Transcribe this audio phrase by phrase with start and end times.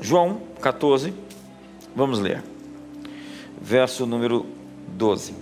[0.00, 1.12] João 14,
[1.94, 2.42] vamos ler.
[3.60, 4.46] Verso número
[4.88, 5.34] 12.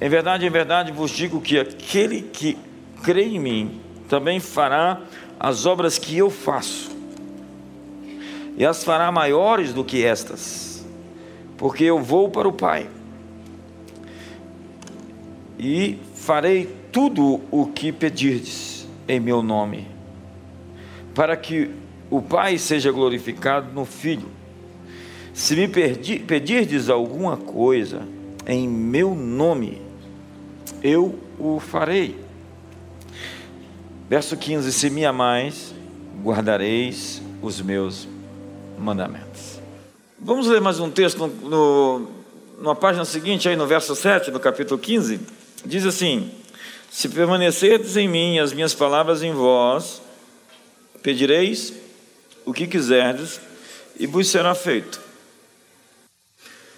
[0.00, 2.56] Em verdade, em verdade vos digo que aquele que
[3.02, 5.02] crê em mim também fará
[5.38, 6.90] as obras que eu faço,
[8.56, 10.84] e as fará maiores do que estas,
[11.56, 12.88] porque eu vou para o Pai,
[15.58, 19.86] e farei tudo o que pedirdes em meu nome,
[21.14, 21.70] para que
[22.10, 24.28] o Pai seja glorificado no Filho.
[25.32, 28.06] Se me pedirdes alguma coisa
[28.46, 29.82] em meu nome,
[30.82, 32.16] eu o farei.
[34.08, 35.74] Verso 15: Se me amais,
[36.22, 38.06] guardareis os meus
[38.78, 39.60] mandamentos.
[40.18, 42.08] Vamos ler mais um texto no, no,
[42.60, 45.20] numa página seguinte, aí no verso 7, no capítulo 15.
[45.66, 46.30] Diz assim:
[46.90, 50.00] Se permanecerdes em mim, as minhas palavras em vós,
[51.02, 51.83] pedireis
[52.44, 53.40] o que quiserdes
[53.98, 55.00] e vos será feito.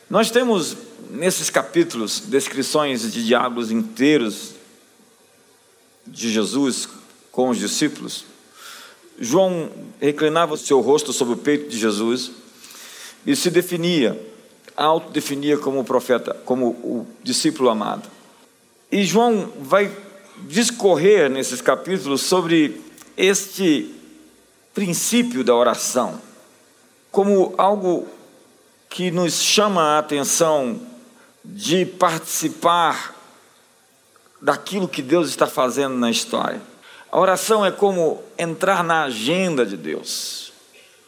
[0.08, 0.76] Nós temos
[1.10, 4.54] nesses capítulos descrições de diálogos inteiros
[6.06, 6.88] de Jesus
[7.32, 8.24] com os discípulos.
[9.18, 12.30] João reclinava o seu rosto sobre o peito de Jesus
[13.26, 14.20] e se definia,
[14.76, 18.08] autodefinia como profeta, como o discípulo amado.
[18.92, 19.90] E João vai
[20.46, 22.80] discorrer nesses capítulos sobre
[23.16, 23.95] este
[24.76, 26.20] princípio da oração,
[27.10, 28.06] como algo
[28.90, 30.78] que nos chama a atenção
[31.42, 33.16] de participar
[34.38, 36.60] daquilo que Deus está fazendo na história.
[37.10, 40.52] A oração é como entrar na agenda de Deus.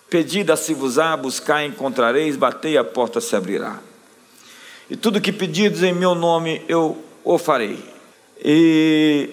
[0.08, 3.80] Pedida se vos há, buscar encontrareis, batei a porta se abrirá.
[4.88, 7.84] E tudo que pedidos em meu nome eu o farei.
[8.42, 9.28] E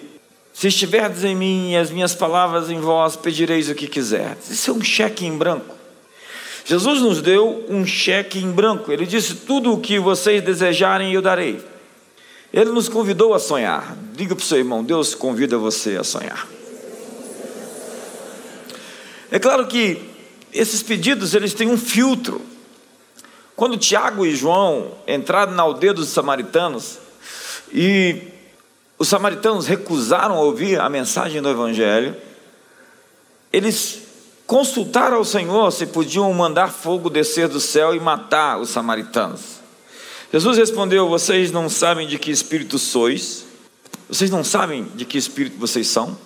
[0.56, 4.48] se estiverdes em mim e as minhas palavras em vós, pedireis o que quiserdes.
[4.48, 5.76] Isso é um cheque em branco.
[6.64, 8.90] Jesus nos deu um cheque em branco.
[8.90, 11.62] Ele disse: Tudo o que vocês desejarem, eu darei.
[12.50, 13.98] Ele nos convidou a sonhar.
[14.14, 16.48] Diga para o seu irmão: Deus convida você a sonhar.
[19.30, 20.00] É claro que
[20.54, 22.40] esses pedidos eles têm um filtro.
[23.54, 26.96] Quando Tiago e João entraram na aldeia dos samaritanos
[27.70, 28.34] e
[28.98, 32.16] os samaritanos recusaram ouvir a mensagem do Evangelho,
[33.52, 34.02] eles
[34.46, 39.60] consultaram ao Senhor se podiam mandar fogo descer do céu e matar os samaritanos.
[40.32, 43.44] Jesus respondeu: Vocês não sabem de que espírito sois?
[44.08, 46.16] Vocês não sabem de que espírito vocês são?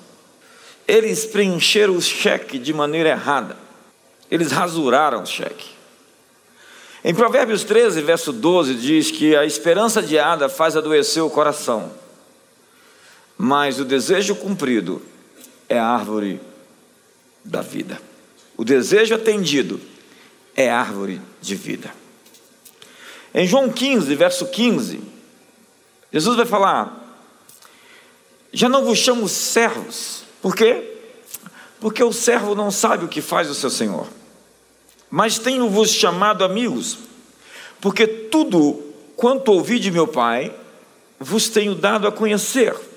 [0.87, 3.57] Eles preencheram o cheque de maneira errada.
[4.31, 5.71] Eles rasuraram o cheque.
[7.03, 11.91] Em Provérbios 13, verso 12, diz que a esperança adiada faz adoecer o coração
[13.43, 15.01] mas o desejo cumprido
[15.67, 16.39] é a árvore
[17.43, 17.99] da vida.
[18.55, 19.81] O desejo atendido
[20.55, 21.91] é árvore de vida.
[23.33, 25.01] Em João 15, verso 15,
[26.13, 27.19] Jesus vai falar:
[28.53, 30.23] Já não vos chamo servos.
[30.43, 30.99] Por quê?
[31.81, 34.07] Porque o servo não sabe o que faz o seu senhor.
[35.09, 36.99] Mas tenho-vos chamado amigos,
[37.81, 38.83] porque tudo
[39.17, 40.55] quanto ouvi de meu Pai,
[41.19, 42.90] vos tenho dado a conhecer.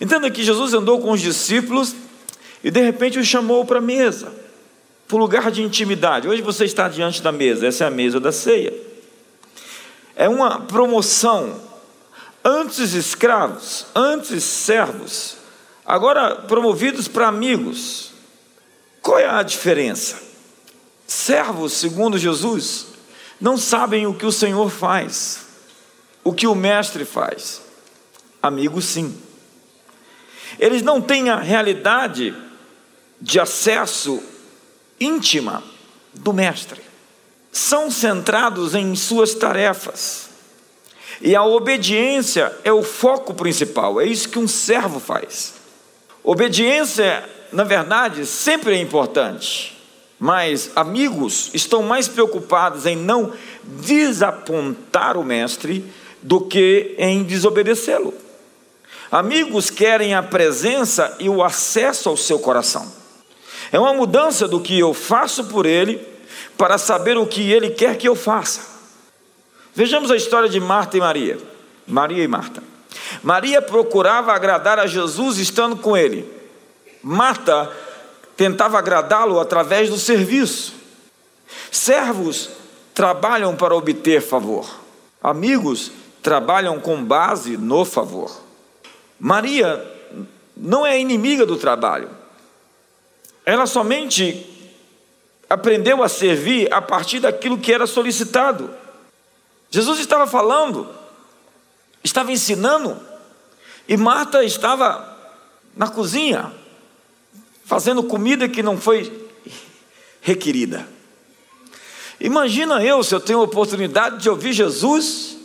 [0.00, 1.94] Entenda que Jesus andou com os discípulos
[2.62, 4.32] e de repente os chamou para a mesa,
[5.06, 6.28] para o lugar de intimidade.
[6.28, 8.72] Hoje você está diante da mesa, essa é a mesa da ceia.
[10.14, 11.60] É uma promoção.
[12.44, 15.36] Antes escravos, antes servos,
[15.84, 18.12] agora promovidos para amigos.
[19.02, 20.20] Qual é a diferença?
[21.06, 22.86] Servos, segundo Jesus,
[23.40, 25.46] não sabem o que o Senhor faz,
[26.22, 27.62] o que o Mestre faz.
[28.42, 29.27] Amigos, sim.
[30.58, 32.34] Eles não têm a realidade
[33.20, 34.22] de acesso
[35.00, 35.62] íntima
[36.14, 36.80] do Mestre.
[37.50, 40.28] São centrados em suas tarefas.
[41.20, 45.54] E a obediência é o foco principal, é isso que um servo faz.
[46.22, 49.76] Obediência, na verdade, sempre é importante,
[50.18, 53.32] mas amigos estão mais preocupados em não
[53.64, 55.84] desapontar o Mestre
[56.22, 58.14] do que em desobedecê-lo.
[59.10, 62.92] Amigos querem a presença e o acesso ao seu coração.
[63.72, 66.00] É uma mudança do que eu faço por ele
[66.56, 68.60] para saber o que ele quer que eu faça.
[69.74, 71.38] Vejamos a história de Marta e Maria.
[71.86, 72.62] Maria e Marta.
[73.22, 76.30] Maria procurava agradar a Jesus estando com ele.
[77.02, 77.70] Marta
[78.36, 80.74] tentava agradá-lo através do serviço.
[81.70, 82.50] Servos
[82.92, 84.68] trabalham para obter favor.
[85.22, 88.47] Amigos trabalham com base no favor.
[89.18, 89.84] Maria
[90.56, 92.10] não é inimiga do trabalho.
[93.44, 94.46] Ela somente
[95.48, 98.70] aprendeu a servir a partir daquilo que era solicitado.
[99.70, 100.88] Jesus estava falando,
[102.04, 103.00] estava ensinando,
[103.88, 105.16] e Marta estava
[105.74, 106.52] na cozinha,
[107.64, 109.28] fazendo comida que não foi
[110.20, 110.86] requerida.
[112.20, 115.37] Imagina eu se eu tenho a oportunidade de ouvir Jesus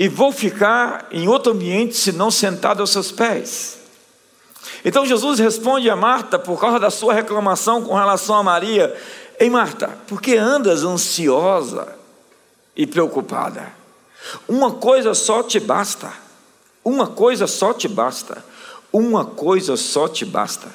[0.00, 3.80] e vou ficar em outro ambiente se não sentado aos seus pés.
[4.82, 8.96] Então Jesus responde a Marta por causa da sua reclamação com relação a Maria:
[9.38, 11.94] Ei Marta, por que andas ansiosa
[12.74, 13.74] e preocupada?
[14.48, 16.10] Uma coisa só te basta.
[16.82, 18.42] Uma coisa só te basta.
[18.90, 20.68] Uma coisa só te basta.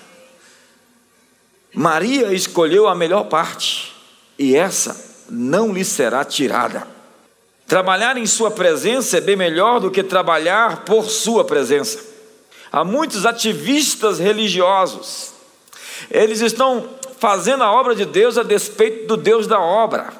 [1.74, 3.92] Maria escolheu a melhor parte,
[4.38, 6.95] e essa não lhe será tirada.
[7.68, 12.04] Trabalhar em Sua presença é bem melhor do que trabalhar por Sua presença.
[12.72, 15.34] Há muitos ativistas religiosos,
[16.12, 16.90] eles estão
[17.20, 20.14] fazendo a obra de Deus a despeito do Deus da obra.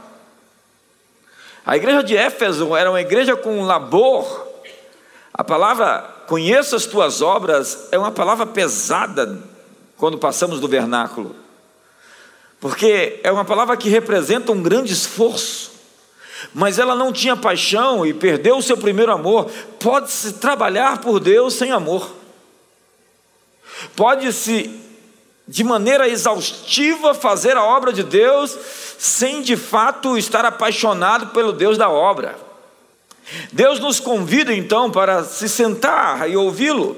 [1.66, 4.48] A igreja de Éfeso era uma igreja com labor.
[5.34, 9.38] A palavra conheça as tuas obras é uma palavra pesada
[9.98, 11.46] quando passamos do vernáculo
[12.66, 15.72] porque é uma palavra que representa um grande esforço,
[16.54, 19.50] mas ela não tinha paixão e perdeu o seu primeiro amor.
[19.80, 22.12] Pode-se trabalhar por Deus sem amor,
[23.96, 24.82] pode-se,
[25.48, 28.58] de maneira exaustiva, fazer a obra de Deus
[28.98, 32.36] sem de fato estar apaixonado pelo Deus da obra.
[33.52, 36.96] Deus nos convida então para se sentar e ouvi-lo.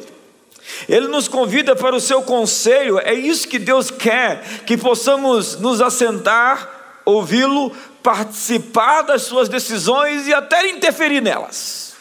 [0.88, 5.82] Ele nos convida para o seu conselho, é isso que Deus quer, que possamos nos
[5.82, 11.96] assentar, ouvi-lo, participar das suas decisões e até interferir nelas.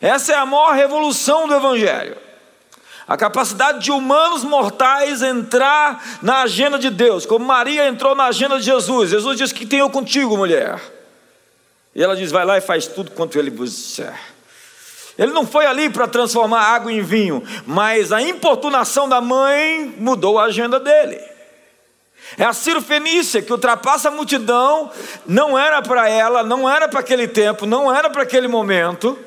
[0.00, 2.16] Essa é a maior revolução do Evangelho.
[3.06, 8.58] A capacidade de humanos mortais entrar na agenda de Deus, como Maria entrou na agenda
[8.58, 9.10] de Jesus.
[9.10, 10.78] Jesus disse: Que tenho contigo, mulher.
[11.94, 14.14] E ela diz: Vai lá e faz tudo quanto ele vos disser.
[15.16, 20.38] Ele não foi ali para transformar água em vinho, mas a importunação da mãe mudou
[20.38, 21.18] a agenda dele.
[22.36, 24.90] É a Ciro Fenícia que ultrapassa a multidão,
[25.26, 29.18] não era para ela, não era para aquele tempo, não era para aquele momento.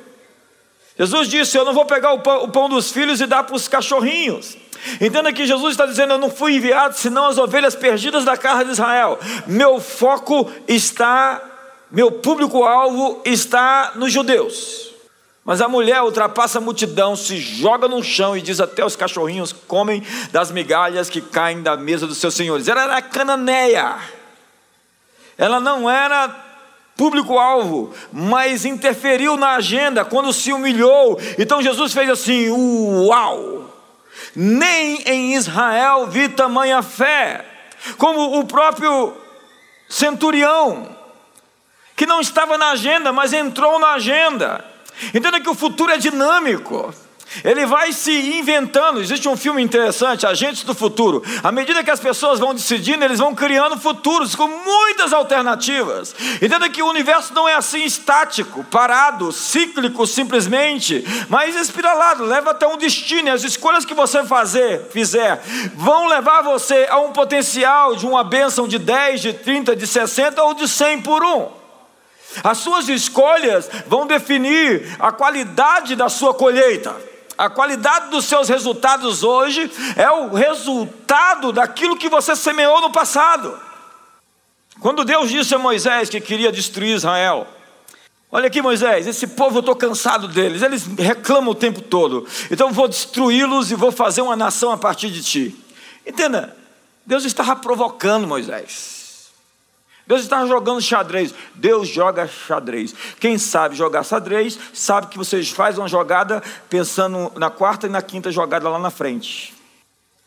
[0.97, 3.55] Jesus disse: Eu não vou pegar o pão, o pão dos filhos e dar para
[3.55, 4.55] os cachorrinhos.
[4.99, 8.65] Entenda que Jesus está dizendo: Eu não fui enviado senão as ovelhas perdidas da casa
[8.65, 9.19] de Israel.
[9.47, 11.41] Meu foco está,
[11.89, 14.90] meu público-alvo está nos judeus.
[15.43, 19.51] Mas a mulher ultrapassa a multidão, se joga no chão e diz até os cachorrinhos
[19.51, 22.67] comem das migalhas que caem da mesa dos seus senhores.
[22.67, 23.97] Ela era cananeia.
[25.37, 26.29] Ela não era
[26.95, 31.19] público-alvo, mas interferiu na agenda quando se humilhou.
[31.39, 33.67] Então Jesus fez assim: Uau!
[34.35, 37.43] Nem em Israel vi tamanha fé,
[37.97, 39.17] como o próprio
[39.89, 40.95] centurião,
[41.95, 44.70] que não estava na agenda, mas entrou na agenda.
[45.13, 46.93] Entenda que o futuro é dinâmico.
[47.43, 48.99] Ele vai se inventando.
[48.99, 51.23] Existe um filme interessante, Agentes do Futuro.
[51.41, 56.13] À medida que as pessoas vão decidindo, eles vão criando futuros com muitas alternativas.
[56.41, 62.67] Entenda que o universo não é assim estático, parado, cíclico simplesmente, mas espiralado, leva até
[62.67, 63.29] um destino.
[63.29, 65.41] E as escolhas que você fazer, fizer
[65.75, 70.43] vão levar você a um potencial de uma bênção de 10, de 30, de 60
[70.43, 71.60] ou de 100 por um.
[72.43, 76.95] As suas escolhas vão definir a qualidade da sua colheita.
[77.37, 83.59] A qualidade dos seus resultados hoje é o resultado daquilo que você semeou no passado.
[84.79, 87.47] Quando Deus disse a Moisés que queria destruir Israel,
[88.31, 92.71] olha aqui, Moisés, esse povo eu estou cansado deles, eles reclamam o tempo todo, então
[92.71, 95.55] vou destruí-los e vou fazer uma nação a partir de ti.
[96.05, 96.55] Entenda,
[97.05, 99.00] Deus estava provocando Moisés.
[100.05, 101.33] Deus está jogando xadrez.
[101.55, 102.93] Deus joga xadrez.
[103.19, 108.01] Quem sabe jogar xadrez, sabe que você faz uma jogada pensando na quarta e na
[108.01, 109.53] quinta jogada lá na frente.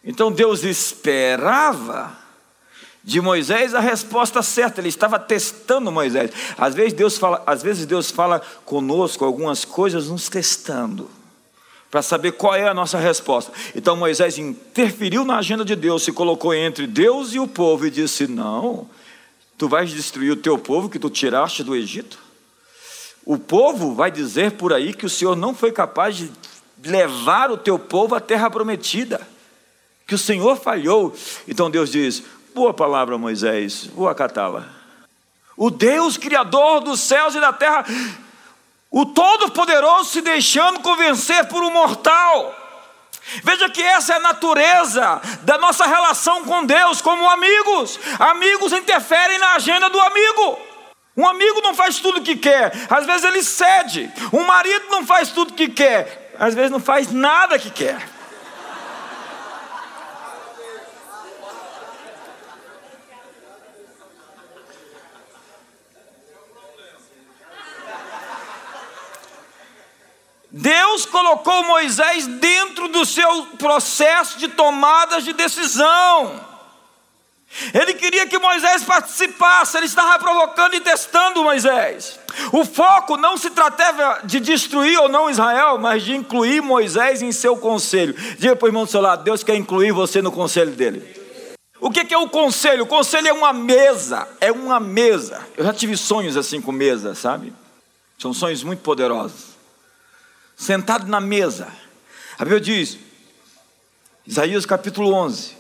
[0.05, 2.25] Então Deus esperava
[3.03, 4.81] de Moisés a resposta certa.
[4.81, 6.31] Ele estava testando Moisés.
[6.57, 11.11] Às vezes Deus fala, às vezes Deus fala conosco algumas coisas nos testando
[11.91, 13.53] para saber qual é a nossa resposta.
[13.75, 17.91] Então Moisés interferiu na agenda de Deus, se colocou entre Deus e o povo e
[17.91, 18.89] disse: "Não,
[19.57, 22.19] Tu vais destruir o teu povo que tu tiraste do Egito?
[23.25, 26.31] O povo vai dizer por aí que o Senhor não foi capaz de
[26.85, 29.21] levar o teu povo à terra prometida,
[30.07, 31.15] que o Senhor falhou.
[31.49, 32.23] Então Deus diz:
[32.55, 34.69] Boa palavra, Moisés, vou acatá-la.
[35.57, 37.85] O Deus Criador dos céus e da terra,
[38.91, 42.64] o Todo-Poderoso se deixando convencer por um mortal.
[43.43, 47.99] Veja que essa é a natureza da nossa relação com Deus como amigos.
[48.19, 50.59] Amigos interferem na agenda do amigo.
[51.17, 54.11] Um amigo não faz tudo o que quer, às vezes ele cede.
[54.33, 58.14] Um marido não faz tudo o que quer, às vezes não faz nada que quer.
[70.57, 76.41] Deus colocou Moisés dentro do seu processo de tomadas de decisão.
[77.73, 82.21] Ele queria que Moisés participasse, ele estava provocando e testando Moisés.
[82.53, 87.33] O foco não se tratava de destruir ou não Israel, mas de incluir Moisés em
[87.33, 88.15] seu conselho.
[88.39, 91.03] Diga para o irmão do seu lado: Deus quer incluir você no conselho dele.
[91.81, 92.85] O que é o conselho?
[92.85, 95.45] O conselho é uma mesa, é uma mesa.
[95.57, 97.53] Eu já tive sonhos assim com mesa, sabe?
[98.17, 99.54] São sonhos muito poderosos
[100.57, 101.73] sentado na mesa.
[102.39, 102.99] A Bíblia diz,
[104.27, 105.55] Isaías capítulo 11,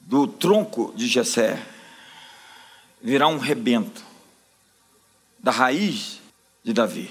[0.00, 1.62] do tronco de Jessé
[3.02, 4.02] virá um rebento
[5.38, 6.20] da raiz
[6.64, 7.10] de Davi.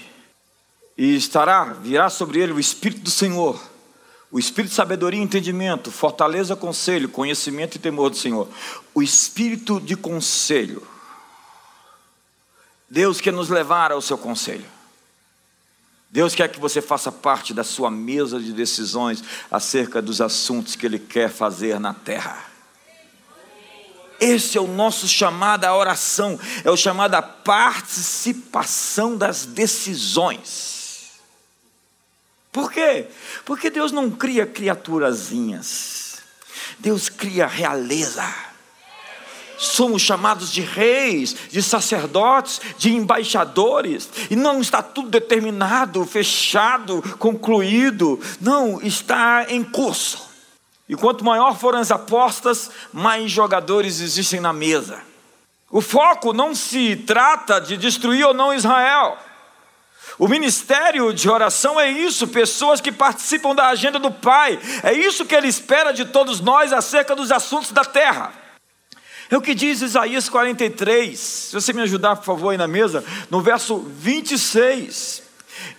[0.98, 3.60] E estará, virá sobre ele o espírito do Senhor,
[4.30, 8.48] o espírito de sabedoria e entendimento, fortaleza, conselho, conhecimento e temor do Senhor.
[8.94, 10.86] O espírito de conselho.
[12.88, 14.75] Deus quer nos levar ao seu conselho.
[16.16, 20.86] Deus quer que você faça parte da sua mesa de decisões acerca dos assuntos que
[20.86, 22.42] Ele quer fazer na terra.
[24.18, 31.20] Esse é o nosso chamado à oração, é o chamado à participação das decisões.
[32.50, 33.08] Por quê?
[33.44, 36.22] Porque Deus não cria criaturazinhas,
[36.78, 38.24] Deus cria realeza
[39.58, 48.20] somos chamados de reis, de sacerdotes, de embaixadores, e não está tudo determinado, fechado, concluído,
[48.40, 50.26] não, está em curso.
[50.88, 55.00] E quanto maior forem as apostas, mais jogadores existem na mesa.
[55.70, 59.18] O foco não se trata de destruir ou não Israel.
[60.18, 64.58] O ministério de oração é isso, pessoas que participam da agenda do Pai.
[64.82, 68.45] É isso que Ele espera de todos nós acerca dos assuntos da terra.
[69.30, 71.18] É o que diz Isaías 43.
[71.18, 75.22] Se você me ajudar, por favor, aí na mesa, no verso 26.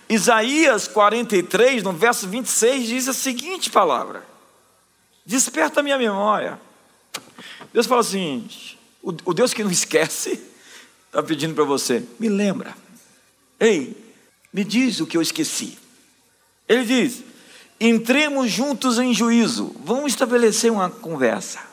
[0.08, 4.24] Isaías 43, no verso 26, diz a seguinte palavra:
[5.24, 6.60] Desperta a minha memória.
[7.72, 8.48] Deus fala assim:
[9.02, 10.40] o, Deus que não esquece,
[11.06, 12.76] está pedindo para você, me lembra.
[13.60, 13.96] Ei,
[14.52, 15.78] me diz o que eu esqueci.
[16.68, 17.22] Ele diz:
[17.78, 21.67] entremos juntos em juízo, vamos estabelecer uma conversa.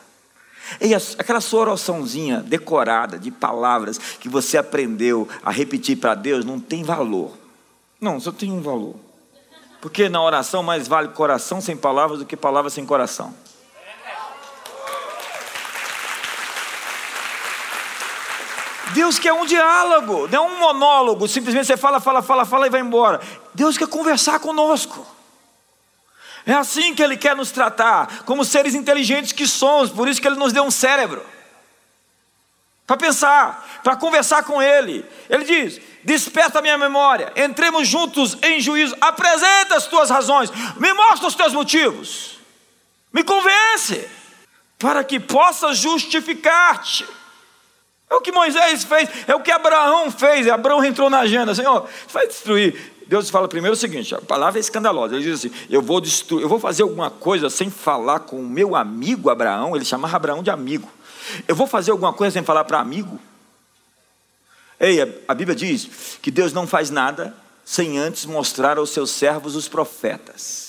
[0.80, 6.60] E aquela sua oraçãozinha decorada de palavras que você aprendeu a repetir para Deus não
[6.60, 7.32] tem valor.
[8.00, 8.96] Não, só tem um valor.
[9.80, 13.34] Porque na oração mais vale coração sem palavras do que palavras sem coração.
[18.92, 22.80] Deus quer um diálogo, não um monólogo, simplesmente você fala, fala, fala, fala e vai
[22.80, 23.20] embora.
[23.54, 25.06] Deus quer conversar conosco.
[26.46, 30.28] É assim que Ele quer nos tratar, como seres inteligentes que somos, por isso que
[30.28, 31.26] Ele nos deu um cérebro.
[32.86, 35.04] Para pensar, para conversar com Ele.
[35.28, 40.92] Ele diz: Desperta a minha memória, entremos juntos em juízo, apresenta as tuas razões, me
[40.92, 42.38] mostra os teus motivos,
[43.12, 44.08] me convence,
[44.78, 47.04] para que possa justificar-te.
[48.08, 50.46] É o que Moisés fez, é o que Abraão fez.
[50.46, 54.60] Abraão entrou na agenda, Senhor, vai destruir Deus fala primeiro o seguinte: a palavra é
[54.60, 55.14] escandalosa.
[55.14, 58.46] Ele diz assim: eu vou destruir, eu vou fazer alguma coisa sem falar com o
[58.46, 59.76] meu amigo Abraão.
[59.76, 60.90] Ele chamava Abraão de amigo.
[61.46, 63.20] Eu vou fazer alguma coisa sem falar para amigo.
[64.78, 67.34] Ei, a Bíblia diz que Deus não faz nada
[67.64, 70.66] sem antes mostrar aos seus servos os profetas.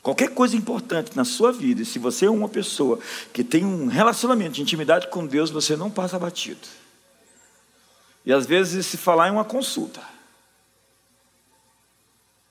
[0.00, 2.98] Qualquer coisa importante na sua vida, se você é uma pessoa
[3.32, 6.66] que tem um relacionamento de intimidade com Deus, você não passa batido.
[8.24, 10.00] E às vezes se falar é uma consulta.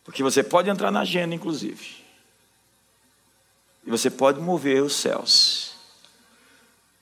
[0.07, 1.97] Porque você pode entrar na agenda, inclusive.
[3.85, 5.75] E você pode mover os céus.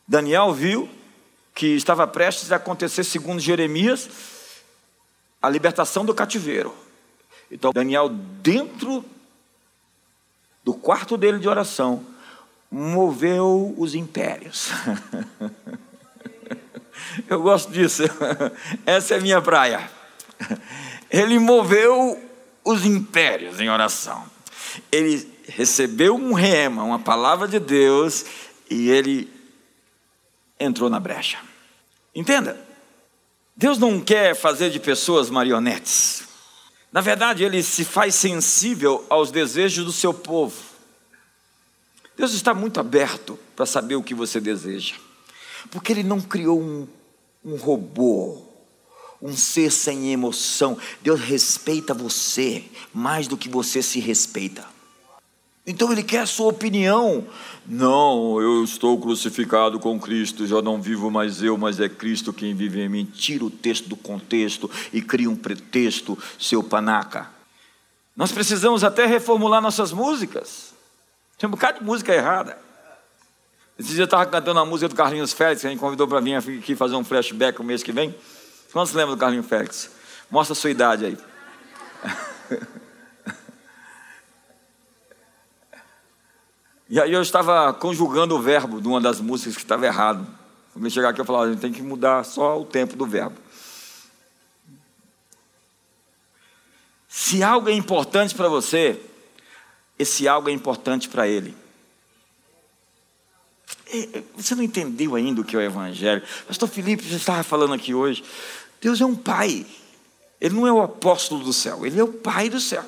[0.08, 0.90] Daniel viu
[1.54, 4.10] que estava prestes a acontecer, segundo Jeremias,
[5.40, 6.76] a libertação do cativeiro.
[7.52, 9.06] Então, Daniel, dentro
[10.64, 12.04] do quarto dele de oração,
[12.72, 14.72] moveu os impérios.
[17.30, 18.02] Eu gosto disso,
[18.84, 19.88] essa é a minha praia.
[21.12, 22.25] Ele moveu
[22.66, 24.26] os impérios em oração.
[24.92, 28.26] Ele recebeu um rema, uma palavra de Deus,
[28.70, 29.32] e ele
[30.60, 31.38] entrou na brecha.
[32.14, 32.60] Entenda,
[33.56, 36.24] Deus não quer fazer de pessoas marionetes.
[36.92, 40.76] Na verdade, ele se faz sensível aos desejos do seu povo.
[42.18, 44.96] Deus está muito aberto para saber o que você deseja,
[45.70, 46.88] porque Ele não criou um,
[47.44, 48.45] um robô,
[49.22, 50.78] um ser sem emoção.
[51.02, 54.66] Deus respeita você mais do que você se respeita.
[55.68, 57.28] Então ele quer a sua opinião.
[57.66, 62.54] Não, eu estou crucificado com Cristo, já não vivo mais eu, mas é Cristo quem
[62.54, 63.06] vive em mim.
[63.06, 67.30] Tira o texto do contexto e cria um pretexto, seu panaca.
[68.16, 70.74] Nós precisamos até reformular nossas músicas.
[71.38, 72.58] Tem um bocado de música errada.
[73.78, 76.22] Esse dia eu estava cantando a música do Carlinhos Félix, que a gente convidou para
[76.22, 78.16] vir aqui fazer um flashback o mês que vem.
[78.72, 79.90] Quantos lembram do Carlinhos Félix?
[80.30, 81.18] Mostra a sua idade aí.
[86.88, 90.26] E aí eu estava conjugando o verbo de uma das músicas que estava errado.
[90.72, 93.36] Quando chegar aqui eu falava, a gente tem que mudar só o tempo do verbo.
[97.10, 99.02] Se algo é importante para você,
[99.98, 101.58] esse algo é importante para ele.
[104.36, 106.22] Você não entendeu ainda o que é o Evangelho.
[106.48, 108.24] Pastor Felipe já estava falando aqui hoje.
[108.82, 109.66] Deus é um pai.
[110.40, 112.84] Ele não é o apóstolo do céu, ele é o pai do céu.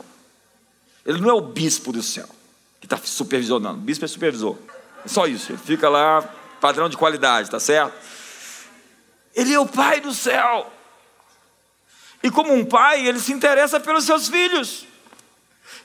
[1.05, 2.27] Ele não é o bispo do céu
[2.79, 3.79] que está supervisionando.
[3.79, 4.57] O bispo é supervisor.
[5.05, 5.51] É só isso.
[5.51, 6.21] Ele fica lá,
[6.59, 7.93] padrão de qualidade, tá certo?
[9.33, 10.71] Ele é o pai do céu.
[12.21, 14.85] E como um pai, ele se interessa pelos seus filhos.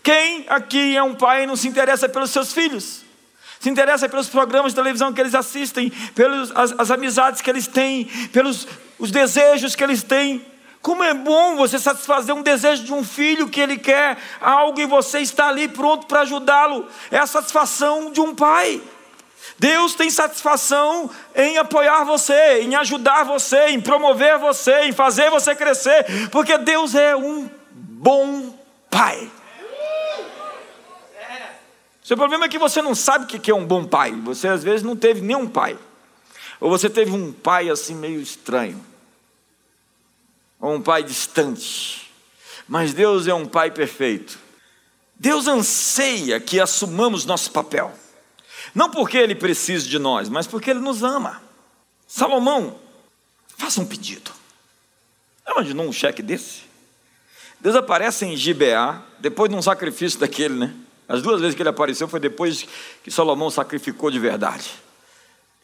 [0.02, 3.02] Quem aqui é um pai e não se interessa pelos seus filhos?
[3.62, 7.68] Se interessa pelos programas de televisão que eles assistem, pelas as, as amizades que eles
[7.68, 8.66] têm, pelos
[8.98, 10.44] os desejos que eles têm.
[10.80, 14.84] Como é bom você satisfazer um desejo de um filho que ele quer algo e
[14.84, 16.88] você está ali pronto para ajudá-lo.
[17.08, 18.82] É a satisfação de um pai.
[19.60, 25.54] Deus tem satisfação em apoiar você, em ajudar você, em promover você, em fazer você
[25.54, 28.58] crescer, porque Deus é um bom
[28.90, 29.30] pai.
[32.12, 34.12] Seu problema é que você não sabe o que é um bom pai.
[34.12, 35.78] Você às vezes não teve nenhum pai.
[36.60, 38.84] Ou você teve um pai assim meio estranho
[40.60, 42.12] ou um pai distante.
[42.68, 44.38] Mas Deus é um pai perfeito.
[45.14, 47.90] Deus anseia que assumamos nosso papel.
[48.74, 51.40] Não porque ele precisa de nós, mas porque ele nos ama.
[52.06, 52.78] Salomão,
[53.56, 54.30] faça um pedido.
[55.50, 56.64] Imaginou um cheque desse?
[57.58, 60.74] Deus aparece em Gibeá, depois de um sacrifício daquele, né?
[61.08, 62.66] As duas vezes que ele apareceu foi depois
[63.02, 64.72] que Salomão sacrificou de verdade.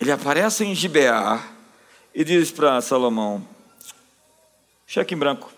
[0.00, 1.42] Ele aparece em Gibeá
[2.14, 3.46] e diz para Salomão:
[4.86, 5.50] Cheque em branco.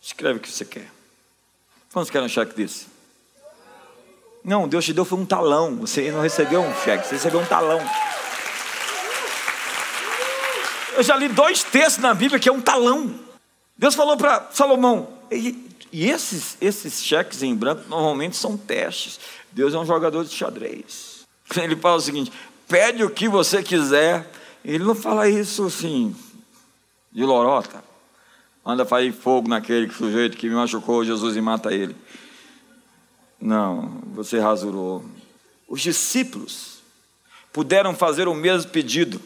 [0.00, 0.90] Escreve o que você quer.
[1.92, 2.86] Quantos querem um cheque desse?
[4.44, 5.76] Não, Deus te deu foi um talão.
[5.78, 7.80] Você não recebeu um cheque, você recebeu um talão.
[10.94, 13.12] Eu já li dois textos na Bíblia que é um talão.
[13.76, 15.08] Deus falou para Salomão,
[15.92, 19.20] e, esses, esses cheques em branco normalmente são testes.
[19.52, 21.26] Deus é um jogador de xadrez.
[21.56, 22.32] Ele fala o seguinte:
[22.68, 24.30] pede o que você quiser.
[24.64, 26.14] Ele não fala isso assim,
[27.12, 27.84] de lorota.
[28.64, 31.94] Manda fazer fogo naquele sujeito que me machucou, Jesus e mata ele.
[33.40, 35.04] Não, você rasurou.
[35.68, 36.78] Os discípulos
[37.52, 39.20] puderam fazer o mesmo pedido,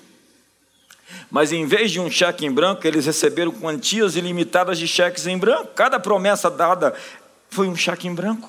[1.30, 5.38] mas em vez de um cheque em branco, eles receberam quantias ilimitadas de cheques em
[5.38, 5.68] branco.
[5.74, 6.94] Cada promessa dada
[7.48, 8.48] foi um cheque em branco.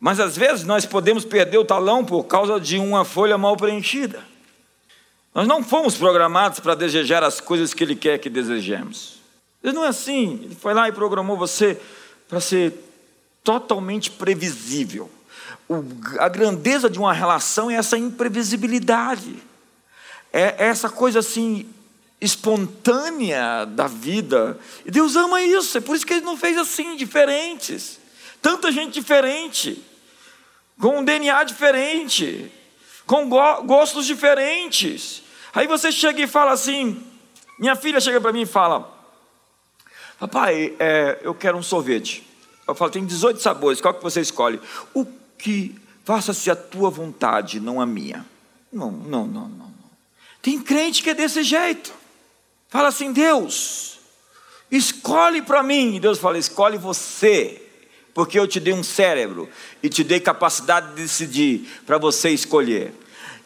[0.00, 4.22] Mas às vezes nós podemos perder o talão por causa de uma folha mal preenchida.
[5.34, 9.18] Nós não fomos programados para desejar as coisas que Ele quer que desejemos.
[9.62, 10.40] Ele não é assim.
[10.44, 11.80] Ele foi lá e programou você
[12.28, 12.72] para ser
[13.42, 15.10] totalmente previsível.
[15.68, 15.84] O,
[16.18, 19.36] a grandeza de uma relação é essa imprevisibilidade.
[20.32, 21.68] É, é essa coisa assim
[22.20, 24.58] espontânea da vida.
[24.84, 25.78] E Deus ama isso.
[25.78, 27.98] É por isso que Ele não fez assim, diferentes.
[28.40, 29.82] Tanta gente diferente,
[30.80, 32.52] com um DNA diferente,
[33.06, 35.22] com go gostos diferentes.
[35.52, 37.02] Aí você chega e fala assim:
[37.58, 38.88] minha filha chega para mim e fala,
[40.20, 42.24] papai, é, eu quero um sorvete.
[42.66, 44.60] Eu falo, tem 18 sabores, qual que você escolhe?
[44.94, 45.04] O
[45.38, 48.24] que faça-se a tua vontade, não a minha.
[48.72, 49.67] Não, não, não, não.
[50.40, 51.92] Tem crente que é desse jeito.
[52.68, 53.98] Fala assim, Deus,
[54.70, 55.96] escolhe para mim.
[55.96, 57.62] E Deus fala, escolhe você,
[58.14, 59.48] porque eu te dei um cérebro
[59.82, 62.92] e te dei capacidade de decidir para você escolher.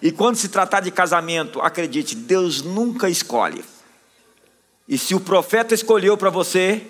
[0.00, 3.64] E quando se tratar de casamento, acredite, Deus nunca escolhe.
[4.88, 6.84] E se o profeta escolheu para você,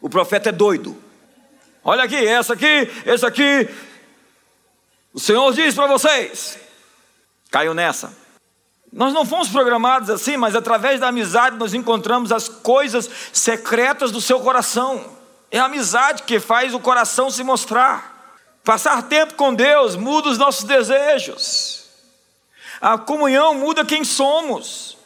[0.00, 0.96] o profeta é doido.
[1.82, 3.68] Olha aqui, essa aqui, esse aqui.
[5.12, 6.58] O Senhor diz para vocês.
[7.50, 8.25] Caiu nessa.
[8.92, 14.20] Nós não fomos programados assim, mas através da amizade nós encontramos as coisas secretas do
[14.20, 15.04] seu coração.
[15.50, 18.38] É a amizade que faz o coração se mostrar.
[18.64, 21.84] Passar tempo com Deus muda os nossos desejos.
[22.80, 24.96] A comunhão muda quem somos.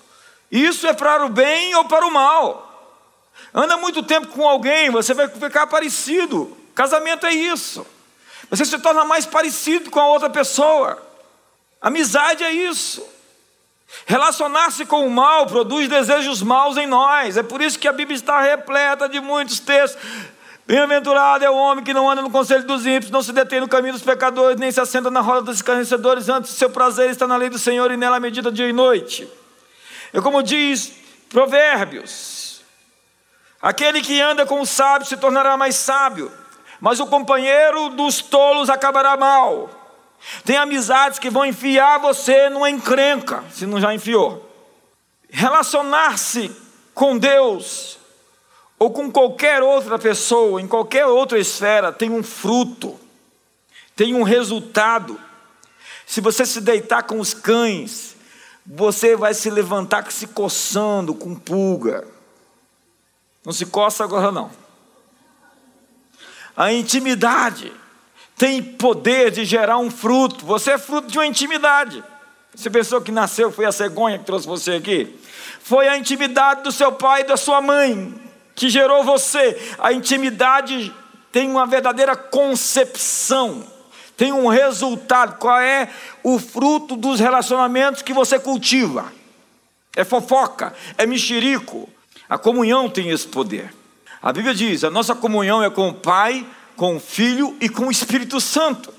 [0.50, 2.66] Isso é para o bem ou para o mal.
[3.54, 6.56] Anda muito tempo com alguém, você vai ficar parecido.
[6.74, 7.86] Casamento é isso.
[8.48, 11.00] Você se torna mais parecido com a outra pessoa.
[11.80, 13.06] Amizade é isso.
[14.06, 17.36] Relacionar-se com o mal produz desejos maus em nós.
[17.36, 20.00] É por isso que a Bíblia está repleta de muitos textos.
[20.66, 23.68] Bem-aventurado é o homem que não anda no conselho dos ímpios, não se detém no
[23.68, 27.26] caminho dos pecadores, nem se assenta na roda dos escarnecedores, antes o seu prazer está
[27.26, 29.28] na lei do Senhor e nela medida dia e noite.
[30.12, 30.92] É como diz
[31.28, 32.62] Provérbios:
[33.60, 36.30] aquele que anda com o sábio se tornará mais sábio,
[36.80, 39.79] mas o companheiro dos tolos acabará mal.
[40.44, 44.46] Tem amizades que vão enfiar você numa encrenca, se não já enfiou.
[45.28, 46.50] Relacionar-se
[46.94, 47.98] com Deus
[48.78, 52.98] ou com qualquer outra pessoa, em qualquer outra esfera, tem um fruto,
[53.94, 55.20] tem um resultado.
[56.06, 58.16] Se você se deitar com os cães,
[58.64, 62.06] você vai se levantar se coçando com pulga.
[63.44, 64.50] Não se coça agora não.
[66.56, 67.72] A intimidade
[68.40, 70.46] tem poder de gerar um fruto.
[70.46, 72.02] Você é fruto de uma intimidade.
[72.54, 75.14] Você pensou que nasceu, foi a cegonha que trouxe você aqui?
[75.62, 78.18] Foi a intimidade do seu pai e da sua mãe
[78.54, 79.60] que gerou você.
[79.78, 80.90] A intimidade
[81.30, 83.62] tem uma verdadeira concepção,
[84.16, 85.36] tem um resultado.
[85.36, 85.90] Qual é
[86.22, 89.12] o fruto dos relacionamentos que você cultiva?
[89.94, 91.90] É fofoca, é mexerico.
[92.26, 93.70] A comunhão tem esse poder.
[94.22, 96.46] A Bíblia diz: a nossa comunhão é com o Pai,
[96.80, 98.90] com o Filho e com o Espírito Santo.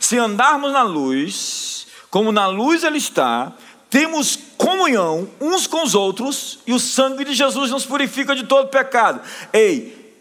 [0.00, 3.52] Se andarmos na luz, como na luz Ele está,
[3.88, 8.66] temos comunhão uns com os outros e o sangue de Jesus nos purifica de todo
[8.66, 9.20] pecado.
[9.52, 10.12] Ei,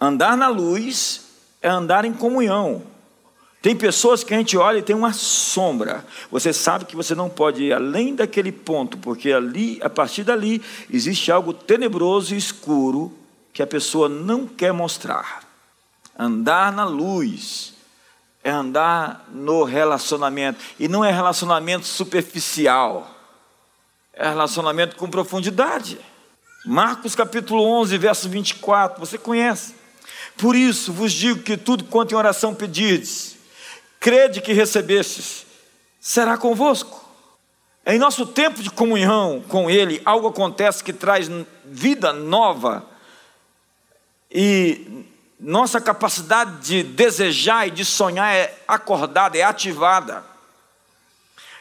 [0.00, 1.24] andar na luz
[1.62, 2.82] é andar em comunhão.
[3.62, 6.04] Tem pessoas que a gente olha e tem uma sombra.
[6.32, 10.60] Você sabe que você não pode ir além daquele ponto, porque ali, a partir dali,
[10.92, 13.12] existe algo tenebroso e escuro
[13.52, 15.43] que a pessoa não quer mostrar.
[16.18, 17.74] Andar na luz
[18.42, 20.62] é andar no relacionamento.
[20.78, 23.10] E não é relacionamento superficial,
[24.12, 25.98] é relacionamento com profundidade.
[26.66, 29.74] Marcos capítulo 11, verso 24, você conhece.
[30.36, 33.36] Por isso vos digo que tudo quanto em oração pedirdes,
[33.98, 35.46] crede que recebestes,
[36.00, 37.02] será convosco.
[37.86, 41.28] Em nosso tempo de comunhão com Ele, algo acontece que traz
[41.64, 42.84] vida nova
[44.30, 45.04] e
[45.38, 50.24] nossa capacidade de desejar e de sonhar é acordada, é ativada.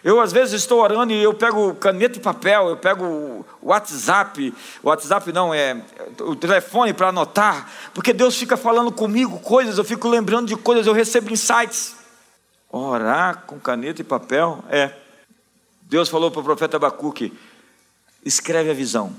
[0.04, 4.54] Eu às vezes estou orando e eu pego caneta e papel, eu pego o WhatsApp,
[4.84, 5.82] o WhatsApp não é
[6.20, 10.86] o telefone para anotar, porque Deus fica falando comigo coisas, eu fico lembrando de coisas,
[10.86, 11.96] eu recebo insights.
[12.70, 14.92] Orar com caneta e papel é.
[15.84, 17.32] Deus falou para o profeta Abacuque:
[18.26, 19.16] escreve a visão,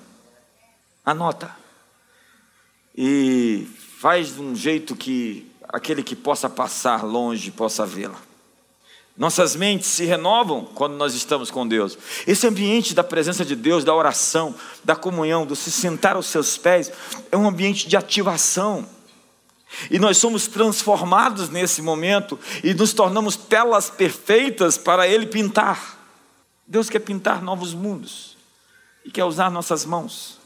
[1.05, 1.51] anota.
[2.95, 3.67] E
[4.05, 8.21] faz de um jeito que aquele que possa passar longe possa vê-la.
[9.17, 11.97] Nossas mentes se renovam quando nós estamos com Deus.
[12.27, 16.59] Esse ambiente da presença de Deus, da oração, da comunhão, do se sentar aos seus
[16.59, 16.93] pés,
[17.33, 18.87] é um ambiente de ativação.
[19.91, 25.99] E nós somos transformados nesse momento e nos tornamos telas perfeitas para Ele pintar.
[26.67, 28.37] Deus quer pintar novos mundos
[29.03, 30.44] e quer usar nossas mãos.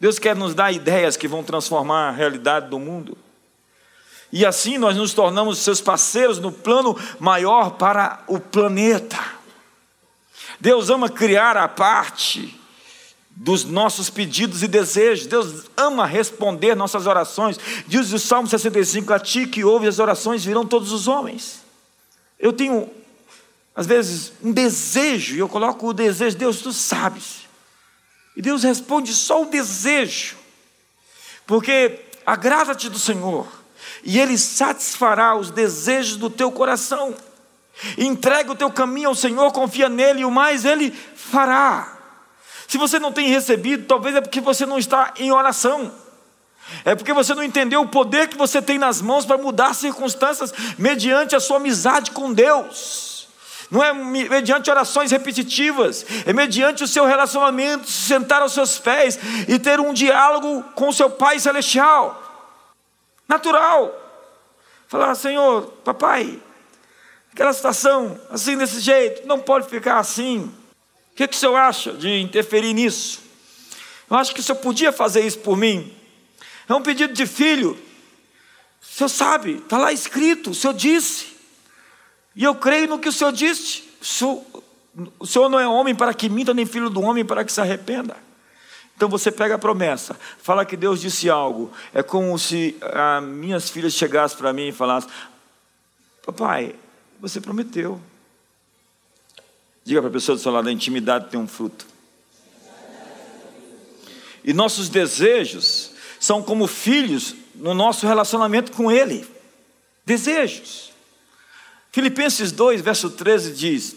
[0.00, 3.16] Deus quer nos dar ideias que vão transformar a realidade do mundo.
[4.32, 9.18] E assim nós nos tornamos seus parceiros no plano maior para o planeta.
[10.60, 12.58] Deus ama criar a parte
[13.30, 15.26] dos nossos pedidos e desejos.
[15.26, 17.58] Deus ama responder nossas orações.
[17.86, 21.62] Diz o Salmo 65: A ti que ouve as orações virão todos os homens.
[22.38, 22.90] Eu tenho,
[23.74, 27.44] às vezes, um desejo, e eu coloco o desejo, Deus, tu sabes.
[28.36, 30.36] E Deus responde só o desejo,
[31.46, 33.46] porque agrada-te do Senhor,
[34.02, 37.14] e Ele satisfará os desejos do teu coração.
[37.96, 41.96] Entrega o teu caminho ao Senhor, confia nele, e o mais Ele fará.
[42.66, 45.92] Se você não tem recebido, talvez é porque você não está em oração.
[46.84, 50.52] É porque você não entendeu o poder que você tem nas mãos para mudar circunstâncias
[50.78, 53.13] mediante a sua amizade com Deus
[53.70, 59.18] não é mediante orações repetitivas, é mediante o seu relacionamento, se sentar aos seus pés
[59.48, 62.20] e ter um diálogo com o seu Pai Celestial.
[63.28, 64.00] Natural.
[64.86, 66.38] Falar, Senhor, papai,
[67.32, 70.52] aquela situação, assim desse jeito, não pode ficar assim.
[71.12, 73.20] O que, que o senhor acha de interferir nisso?
[74.10, 75.92] Eu acho que o senhor podia fazer isso por mim.
[76.68, 77.78] É um pedido de filho.
[78.82, 81.33] O senhor sabe, está lá escrito, o senhor disse.
[82.34, 83.84] E eu creio no que o senhor disse.
[85.18, 87.60] O senhor, não é homem para que minta, nem filho do homem para que se
[87.60, 88.16] arrependa.
[88.96, 91.72] Então você pega a promessa, fala que Deus disse algo.
[91.92, 95.10] É como se ah, minhas filhas chegassem para mim e falassem:
[96.24, 96.74] Papai,
[97.20, 98.00] você prometeu.
[99.84, 101.86] Diga para a pessoa do seu lado: a intimidade tem um fruto.
[104.44, 109.26] E nossos desejos são como filhos no nosso relacionamento com Ele.
[110.06, 110.93] Desejos.
[111.94, 113.94] Filipenses 2, verso 13 diz: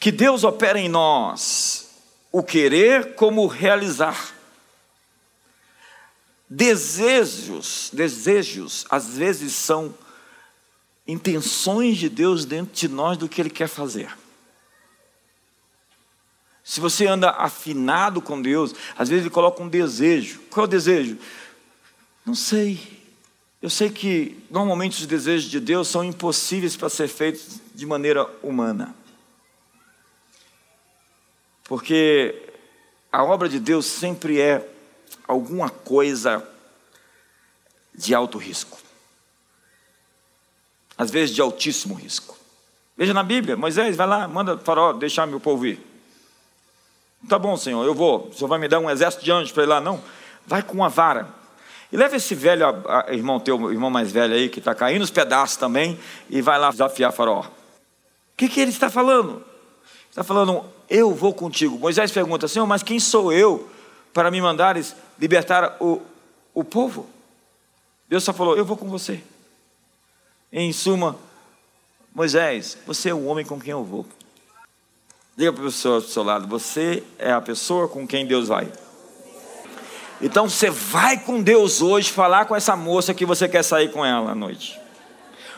[0.00, 1.90] Que Deus opera em nós
[2.32, 4.34] o querer como o realizar.
[6.48, 9.94] Desejos, desejos, às vezes são
[11.06, 14.16] intenções de Deus dentro de nós do que Ele quer fazer.
[16.64, 20.40] Se você anda afinado com Deus, às vezes Ele coloca um desejo.
[20.48, 21.18] Qual é o desejo?
[22.24, 22.95] Não sei.
[23.60, 28.26] Eu sei que normalmente os desejos de Deus são impossíveis para ser feitos de maneira
[28.42, 28.94] humana.
[31.64, 32.52] Porque
[33.10, 34.68] a obra de Deus sempre é
[35.26, 36.46] alguma coisa
[37.94, 38.78] de alto risco.
[40.96, 42.36] Às vezes de altíssimo risco.
[42.96, 45.80] Veja na Bíblia, Moisés, vai lá, manda farol deixar meu povo ir.
[47.28, 48.28] Tá bom, Senhor, eu vou.
[48.28, 49.80] O Senhor vai me dar um exército de anjos para ir lá?
[49.80, 50.02] Não.
[50.46, 51.28] Vai com uma vara.
[51.90, 52.64] E leva esse velho
[53.08, 56.70] irmão teu, irmão mais velho aí, que está caindo os pedaços também, e vai lá
[56.70, 57.42] desafiar Faraó.
[57.42, 57.46] O
[58.36, 59.44] que, que ele está falando?
[60.10, 61.78] Está falando, eu vou contigo.
[61.78, 63.68] Moisés pergunta, Senhor, mas quem sou eu
[64.12, 66.02] para me mandares libertar o,
[66.54, 67.08] o povo?
[68.08, 69.22] Deus só falou, eu vou com você.
[70.52, 71.16] Em suma,
[72.14, 74.06] Moisés, você é o homem com quem eu vou.
[75.36, 78.72] Diga para a pessoa do seu lado, você é a pessoa com quem Deus vai.
[80.20, 84.04] Então você vai com Deus hoje falar com essa moça que você quer sair com
[84.04, 84.78] ela à noite.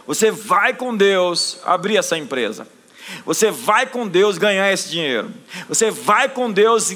[0.07, 2.66] Você vai com Deus abrir essa empresa.
[3.25, 5.33] Você vai com Deus ganhar esse dinheiro.
[5.68, 6.90] Você vai com Deus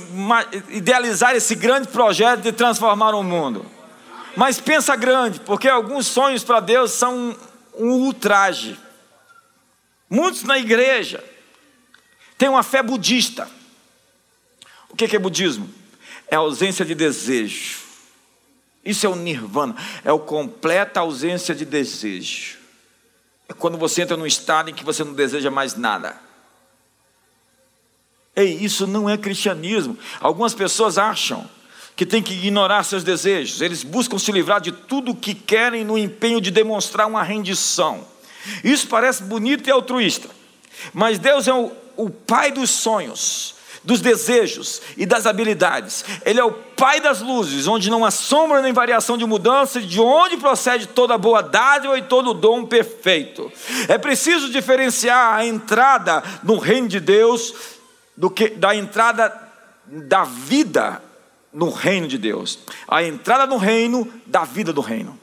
[0.68, 3.64] idealizar esse grande projeto de transformar o mundo.
[4.36, 7.36] Mas pensa grande, porque alguns sonhos para Deus são
[7.78, 8.78] um ultraje.
[10.08, 11.22] Muitos na igreja
[12.36, 13.48] têm uma fé budista.
[14.88, 15.81] O que é budismo?
[16.32, 17.80] É a ausência de desejo.
[18.82, 22.56] Isso é o nirvana, é a completa ausência de desejo.
[23.46, 26.18] É quando você entra num estado em que você não deseja mais nada.
[28.34, 29.98] Ei, isso não é cristianismo.
[30.20, 31.46] Algumas pessoas acham
[31.94, 33.60] que tem que ignorar seus desejos.
[33.60, 38.08] Eles buscam se livrar de tudo o que querem no empenho de demonstrar uma rendição.
[38.64, 40.30] Isso parece bonito e altruísta.
[40.94, 46.04] Mas Deus é o, o pai dos sonhos dos desejos e das habilidades.
[46.24, 50.00] Ele é o Pai das luzes, onde não há sombra nem variação de mudança, de
[50.00, 53.52] onde procede toda boa dádiva e todo dom perfeito.
[53.88, 57.54] É preciso diferenciar a entrada no reino de Deus
[58.16, 59.32] do que da entrada
[59.86, 61.00] da vida
[61.52, 62.58] no reino de Deus.
[62.88, 65.18] A entrada no reino da vida do reino.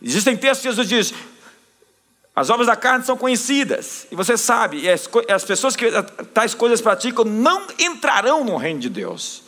[0.00, 1.14] Existem textos que Jesus diz:
[2.36, 5.90] as obras da carne são conhecidas, e você sabe, e as, as pessoas que
[6.34, 9.42] tais coisas praticam não entrarão no reino de Deus.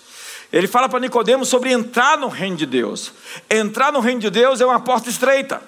[0.51, 3.13] Ele fala para Nicodemos sobre entrar no reino de Deus.
[3.51, 5.61] Entrar no reino de Deus é uma porta estreita.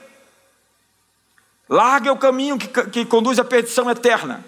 [1.69, 4.43] Larga o caminho que, que conduz à perdição eterna.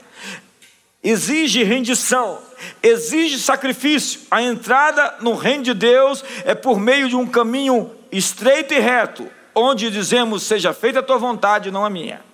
[1.05, 2.39] Exige rendição,
[2.83, 4.21] exige sacrifício.
[4.31, 9.29] A entrada no reino de Deus é por meio de um caminho estreito e reto,
[9.55, 12.32] onde dizemos: Seja feita a tua vontade, não a minha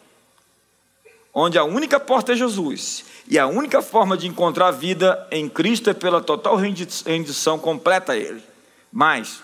[1.38, 5.88] onde a única porta é Jesus, e a única forma de encontrar vida em Cristo
[5.88, 8.42] é pela total rendição completa a Ele.
[8.92, 9.40] Mas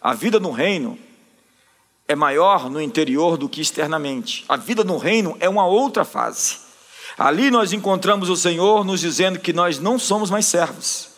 [0.00, 0.96] a vida no reino
[2.06, 4.44] é maior no interior do que externamente.
[4.48, 6.58] A vida no reino é uma outra fase.
[7.18, 11.08] Ali nós encontramos o Senhor nos dizendo que nós não somos mais servos.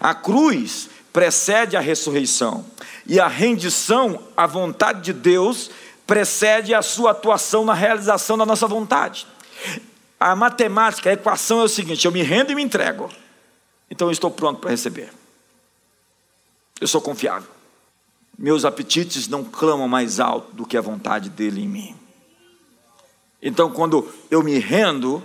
[0.00, 2.64] A cruz precede a ressurreição,
[3.06, 5.70] e a rendição à vontade de Deus
[6.08, 9.26] precede a sua atuação na realização da nossa vontade.
[10.18, 13.10] A matemática, a equação é o seguinte: eu me rendo e me entrego.
[13.90, 15.12] Então eu estou pronto para receber.
[16.80, 17.50] Eu sou confiável.
[18.38, 21.96] Meus apetites não clamam mais alto do que a vontade dele em mim.
[23.42, 25.22] Então, quando eu me rendo,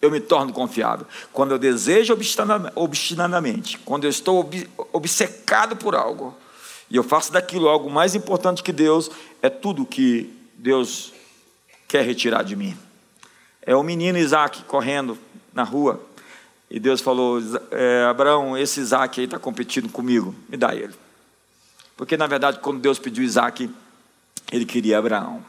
[0.00, 1.06] eu me torno confiável.
[1.32, 2.14] Quando eu desejo
[2.74, 4.48] obstinadamente, quando eu estou
[4.92, 6.36] obcecado por algo,
[6.90, 11.12] e eu faço daquilo algo mais importante que Deus, é tudo que Deus
[11.86, 12.76] quer retirar de mim.
[13.62, 15.16] É o menino Isaac correndo
[15.52, 16.00] na rua,
[16.70, 20.94] e Deus falou: é, Abraão, esse Isaac aí está competindo comigo, me dá ele.
[21.96, 23.68] Porque na verdade, quando Deus pediu Isaac,
[24.50, 25.44] ele queria Abraão.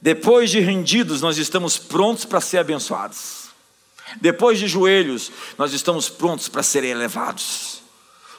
[0.00, 3.42] Depois de rendidos, nós estamos prontos para ser abençoados.
[4.20, 7.81] Depois de joelhos, nós estamos prontos para ser elevados.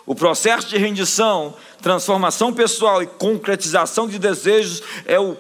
[0.05, 5.37] O processo de rendição, transformação pessoal e concretização de desejos é o,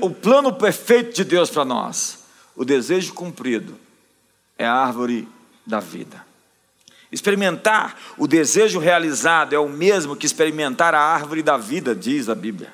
[0.00, 2.24] o plano perfeito de Deus para nós.
[2.54, 3.78] O desejo cumprido
[4.58, 5.26] é a árvore
[5.66, 6.24] da vida.
[7.10, 12.34] Experimentar o desejo realizado é o mesmo que experimentar a árvore da vida, diz a
[12.34, 12.72] Bíblia.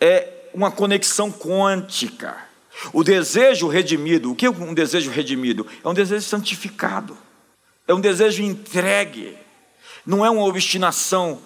[0.00, 2.36] É uma conexão quântica.
[2.92, 5.66] O desejo redimido, o que é um desejo redimido?
[5.84, 7.16] É um desejo santificado,
[7.86, 9.36] é um desejo entregue,
[10.06, 11.40] não é uma obstinação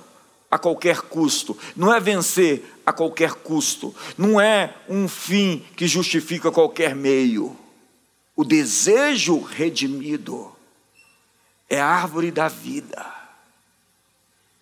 [0.51, 6.51] a qualquer custo, não é vencer a qualquer custo, não é um fim que justifica
[6.51, 7.57] qualquer meio.
[8.35, 10.51] O desejo redimido
[11.69, 13.07] é a árvore da vida.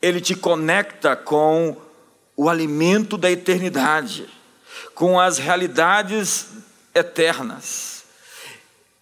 [0.01, 1.77] Ele te conecta com
[2.37, 4.29] o alimento da eternidade,
[4.95, 6.49] com as realidades
[6.95, 8.05] eternas.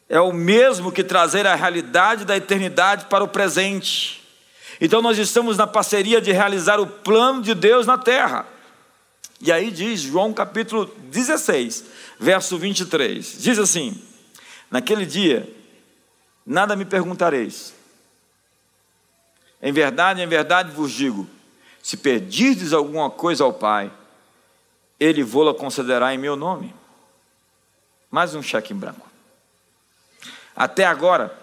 [0.09, 4.26] É o mesmo que trazer a realidade da eternidade para o presente.
[4.81, 8.47] Então nós estamos na parceria de realizar o plano de Deus na terra.
[9.41, 11.85] E aí diz João capítulo 16,
[12.19, 13.37] verso 23.
[13.39, 14.01] Diz assim:
[14.71, 15.49] Naquele dia,
[16.45, 17.75] nada me perguntareis.
[19.62, 21.29] Em verdade, em verdade vos digo:
[21.83, 23.91] se pedirdes alguma coisa ao Pai,
[24.99, 26.75] Ele vou-la concederá em meu nome.
[28.11, 29.07] Mais um cheque em branco.
[30.55, 31.37] Até agora,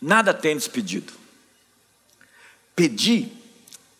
[0.00, 1.19] nada tendes pedido.
[2.74, 3.32] Pedi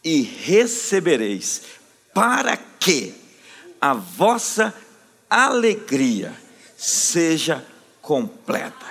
[0.03, 1.63] e recebereis,
[2.15, 3.15] para que
[3.81, 4.75] a vossa
[5.29, 6.35] alegria
[6.77, 7.65] seja
[8.01, 8.87] completa.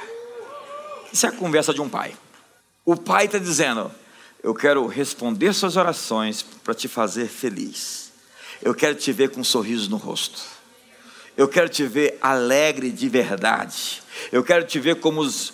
[1.11, 2.15] Isso é a conversa de um pai.
[2.85, 3.91] O pai está dizendo:
[4.41, 8.11] Eu quero responder suas orações para te fazer feliz.
[8.61, 10.41] Eu quero te ver com um sorriso no rosto.
[11.35, 14.01] Eu quero te ver alegre de verdade.
[14.31, 15.53] Eu quero te ver como os,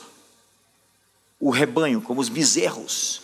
[1.40, 3.22] o rebanho, como os bezerros,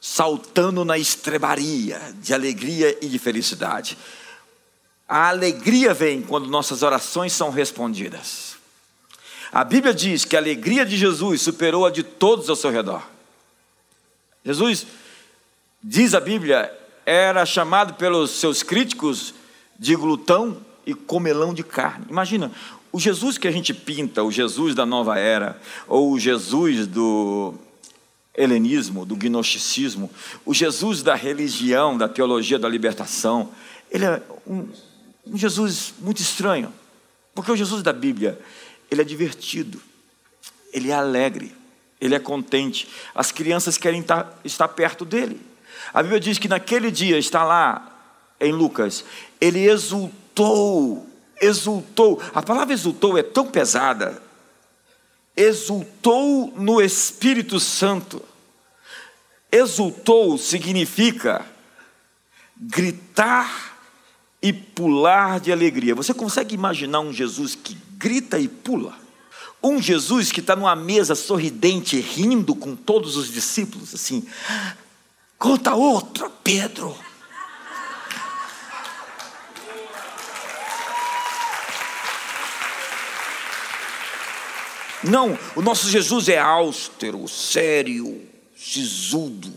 [0.00, 3.98] saltando na estrebaria de alegria e de felicidade.
[5.06, 8.56] A alegria vem quando nossas orações são respondidas.
[9.52, 13.02] A Bíblia diz que a alegria de Jesus superou a de todos ao seu redor.
[14.44, 14.86] Jesus,
[15.82, 16.72] diz a Bíblia,
[17.04, 19.34] era chamado pelos seus críticos
[19.78, 22.06] de glutão e comelão de carne.
[22.08, 22.52] Imagina,
[22.92, 27.54] o Jesus que a gente pinta, o Jesus da nova era, ou o Jesus do
[28.34, 30.10] helenismo, do gnosticismo,
[30.44, 33.50] o Jesus da religião, da teologia da libertação,
[33.90, 34.68] ele é um,
[35.26, 36.72] um Jesus muito estranho,
[37.34, 38.40] porque o Jesus da Bíblia,
[38.90, 39.80] ele é divertido,
[40.72, 41.54] ele é alegre,
[42.00, 42.88] ele é contente.
[43.14, 45.40] As crianças querem estar, estar perto dele.
[45.92, 47.86] A Bíblia diz que naquele dia, está lá
[48.40, 49.04] em Lucas,
[49.40, 51.06] ele exultou,
[51.40, 52.22] exultou.
[52.34, 54.22] A palavra exultou é tão pesada.
[55.36, 58.22] Exultou no Espírito Santo.
[59.50, 61.44] Exultou significa
[62.56, 63.78] gritar
[64.42, 65.94] e pular de alegria.
[65.94, 68.94] Você consegue imaginar um Jesus que grita e pula?
[69.62, 74.24] Um Jesus que está numa mesa sorridente, rindo com todos os discípulos, assim,
[75.38, 76.96] conta outra, Pedro.
[85.02, 89.52] Não, o nosso Jesus é austero, sério, sisudo,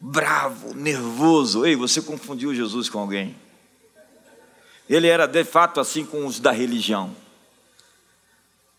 [0.00, 1.64] bravo, nervoso.
[1.64, 3.36] Ei, você confundiu Jesus com alguém?
[4.88, 7.14] Ele era de fato assim com os da religião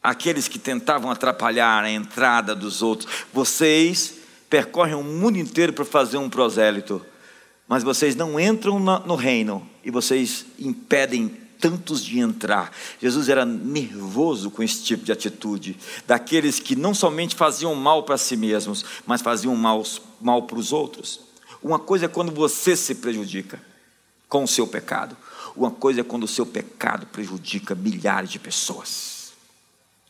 [0.02, 3.12] aqueles que tentavam atrapalhar a entrada dos outros.
[3.32, 4.16] Vocês
[4.50, 7.06] percorrem o mundo inteiro para fazer um prosélito,
[7.68, 12.76] mas vocês não entram no reino e vocês impedem tantos de entrar.
[13.00, 18.18] Jesus era nervoso com esse tipo de atitude, daqueles que não somente faziam mal para
[18.18, 19.84] si mesmos, mas faziam mal,
[20.20, 21.22] mal para os outros.
[21.62, 23.62] Uma coisa é quando você se prejudica
[24.28, 25.16] com o seu pecado,
[25.56, 29.32] uma coisa é quando o seu pecado prejudica milhares de pessoas.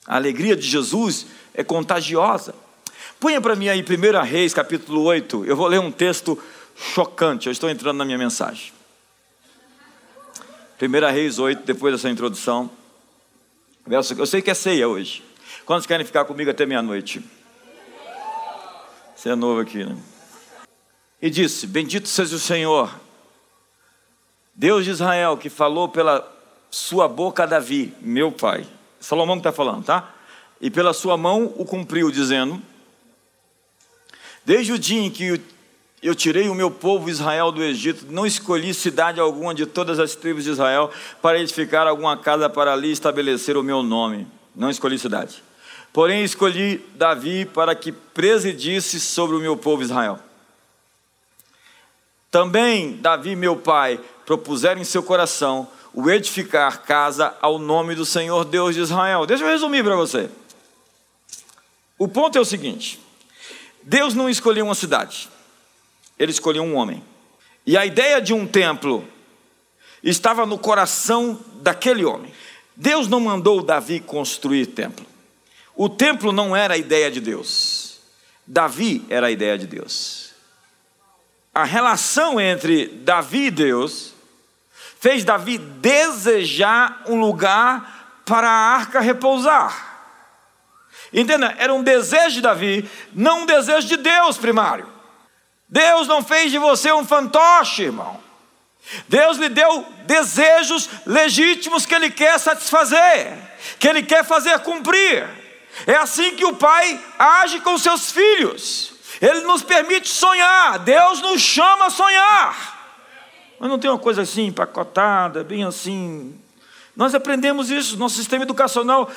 [0.07, 2.55] A alegria de Jesus é contagiosa.
[3.19, 5.45] Ponha para mim aí 1 Reis, capítulo 8.
[5.45, 6.41] Eu vou ler um texto
[6.75, 7.47] chocante.
[7.47, 8.71] Eu estou entrando na minha mensagem.
[10.81, 12.69] 1 Reis 8, depois dessa introdução.
[13.89, 15.23] Eu sei que é ceia hoje.
[15.65, 17.23] Quantos querem ficar comigo até meia-noite?
[19.15, 19.95] Você é novo aqui, né?
[21.21, 22.93] E disse: Bendito seja o Senhor,
[24.55, 26.27] Deus de Israel, que falou pela
[26.71, 28.65] sua boca a Davi, meu pai
[29.01, 30.13] Salomão que está falando, tá?
[30.61, 32.61] E pela sua mão o cumpriu, dizendo:
[34.45, 35.41] Desde o dia em que
[36.01, 40.15] Eu tirei o meu povo Israel do Egito, não escolhi cidade alguma de todas as
[40.15, 40.89] tribos de Israel
[41.21, 44.27] para edificar alguma casa para ali estabelecer o meu nome.
[44.55, 45.43] Não escolhi cidade.
[45.93, 50.19] Porém, escolhi Davi para que presidisse sobre o meu povo Israel.
[52.31, 58.45] Também Davi, meu pai, propuseram em seu coração o edificar casa ao nome do Senhor
[58.45, 59.25] Deus de Israel.
[59.25, 60.29] Deixa eu resumir para você.
[61.99, 62.99] O ponto é o seguinte:
[63.83, 65.29] Deus não escolheu uma cidade,
[66.21, 67.03] ele escolheu um homem.
[67.65, 69.07] E a ideia de um templo
[70.03, 72.31] estava no coração daquele homem.
[72.75, 75.03] Deus não mandou Davi construir templo.
[75.75, 77.99] O templo não era a ideia de Deus.
[78.45, 80.31] Davi era a ideia de Deus.
[81.51, 84.13] A relação entre Davi e Deus
[84.99, 90.05] fez Davi desejar um lugar para a arca repousar.
[91.11, 91.55] Entenda?
[91.57, 95.00] Era um desejo de Davi, não um desejo de Deus primário.
[95.71, 98.19] Deus não fez de você um fantoche, irmão.
[99.07, 103.37] Deus lhe deu desejos legítimos que Ele quer satisfazer,
[103.79, 105.25] que Ele quer fazer cumprir.
[105.87, 108.91] É assim que o Pai age com seus filhos.
[109.21, 112.81] Ele nos permite sonhar, Deus nos chama a sonhar.
[113.57, 116.37] Mas não tem uma coisa assim empacotada, bem assim.
[116.95, 119.09] Nós aprendemos isso, nosso sistema educacional,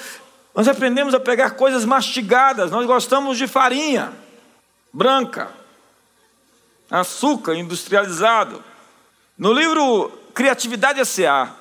[0.54, 4.12] nós aprendemos a pegar coisas mastigadas, nós gostamos de farinha
[4.92, 5.50] branca,
[7.00, 8.62] açúcar industrializado.
[9.36, 11.54] No livro Criatividade S.A.,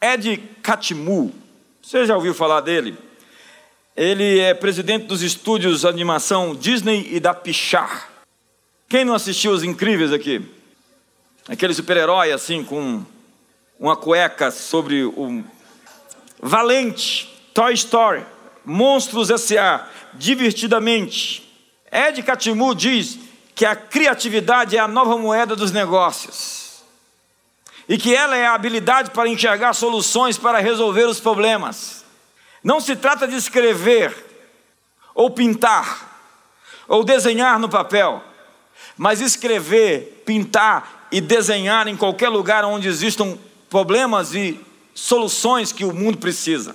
[0.00, 1.32] Ed Catmull,
[1.80, 2.96] você já ouviu falar dele?
[3.96, 8.08] Ele é presidente dos estúdios de animação Disney e da Pixar.
[8.88, 10.42] Quem não assistiu Os Incríveis aqui?
[11.48, 13.04] Aquele super-herói assim com
[13.78, 15.44] uma cueca sobre o
[16.40, 18.24] Valente, Toy Story,
[18.64, 21.48] Monstros S.A., Divertidamente.
[21.92, 23.29] Ed Catmull diz
[23.60, 26.82] que a criatividade é a nova moeda dos negócios.
[27.86, 32.02] E que ela é a habilidade para enxergar soluções para resolver os problemas.
[32.64, 34.16] Não se trata de escrever,
[35.14, 36.08] ou pintar,
[36.88, 38.24] ou desenhar no papel,
[38.96, 43.38] mas escrever, pintar e desenhar em qualquer lugar onde existam
[43.68, 44.58] problemas e
[44.94, 46.74] soluções que o mundo precisa.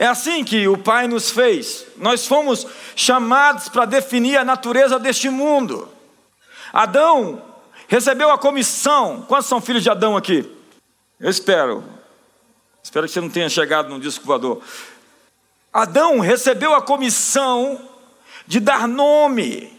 [0.00, 1.84] É assim que o Pai nos fez.
[1.98, 5.86] Nós fomos chamados para definir a natureza deste mundo.
[6.72, 7.42] Adão
[7.86, 9.26] recebeu a comissão.
[9.28, 10.50] Quantos são filhos de Adão aqui?
[11.20, 11.84] Eu espero.
[12.82, 14.62] Espero que você não tenha chegado no disco voador.
[15.70, 17.86] Adão recebeu a comissão
[18.46, 19.70] de dar nome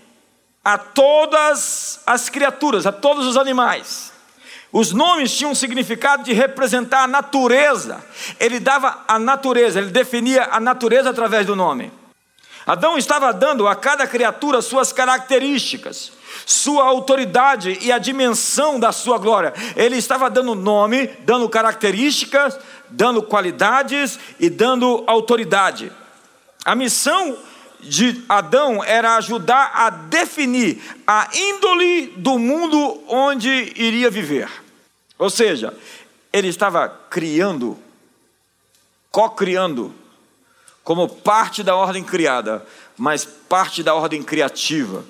[0.63, 4.10] a todas as criaturas, a todos os animais.
[4.71, 8.03] Os nomes tinham significado de representar a natureza.
[8.39, 11.91] Ele dava a natureza, ele definia a natureza através do nome.
[12.65, 16.11] Adão estava dando a cada criatura suas características,
[16.45, 19.53] sua autoridade e a dimensão da sua glória.
[19.75, 22.57] Ele estava dando nome, dando características,
[22.89, 25.91] dando qualidades e dando autoridade.
[26.63, 27.35] A missão
[27.83, 34.49] de Adão era ajudar a definir a índole do mundo onde iria viver.
[35.17, 35.73] Ou seja,
[36.31, 37.77] ele estava criando,
[39.11, 39.93] co-criando,
[40.83, 42.65] como parte da ordem criada,
[42.97, 45.03] mas parte da ordem criativa.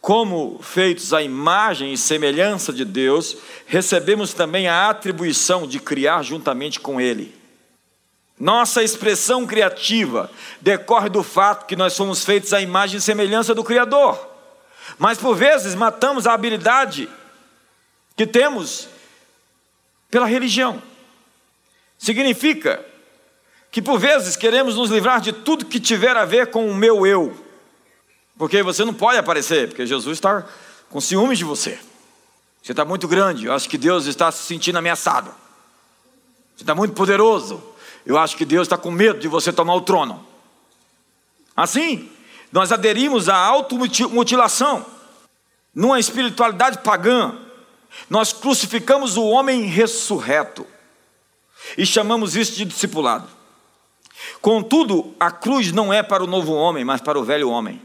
[0.00, 6.80] Como feitos à imagem e semelhança de Deus, recebemos também a atribuição de criar juntamente
[6.80, 7.39] com Ele.
[8.40, 10.30] Nossa expressão criativa
[10.62, 14.18] decorre do fato que nós somos feitos à imagem e semelhança do Criador.
[14.98, 17.06] Mas por vezes matamos a habilidade
[18.16, 18.88] que temos
[20.10, 20.82] pela religião.
[21.98, 22.82] Significa
[23.70, 27.06] que por vezes queremos nos livrar de tudo que tiver a ver com o meu
[27.06, 27.36] eu.
[28.38, 30.46] Porque você não pode aparecer, porque Jesus está
[30.88, 31.78] com ciúmes de você.
[32.62, 35.30] Você está muito grande, eu acho que Deus está se sentindo ameaçado.
[36.56, 37.62] Você está muito poderoso,
[38.04, 40.24] eu acho que Deus está com medo de você tomar o trono.
[41.56, 42.10] Assim,
[42.52, 44.84] nós aderimos à automutilação,
[45.74, 47.36] numa espiritualidade pagã.
[48.08, 50.66] Nós crucificamos o homem ressurreto
[51.76, 53.28] e chamamos isso de discipulado.
[54.40, 57.80] Contudo, a cruz não é para o novo homem, mas para o velho homem.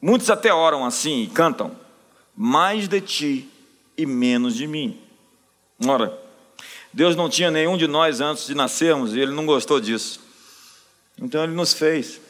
[0.00, 1.76] Muitos até oram assim e cantam:
[2.36, 3.50] mais de ti
[3.96, 5.00] e menos de mim.
[5.86, 6.18] Ora,
[6.94, 10.20] Deus não tinha nenhum de nós antes de nascermos e Ele não gostou disso.
[11.20, 12.20] Então Ele nos fez.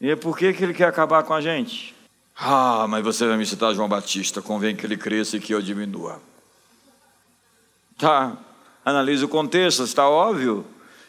[0.00, 1.94] E é por que, que Ele quer acabar com a gente?
[2.34, 5.60] Ah, mas você vai me citar João Batista, convém que ele cresça e que eu
[5.60, 6.22] diminua.
[7.98, 8.36] Tá,
[8.84, 10.64] analise o contexto, está óbvio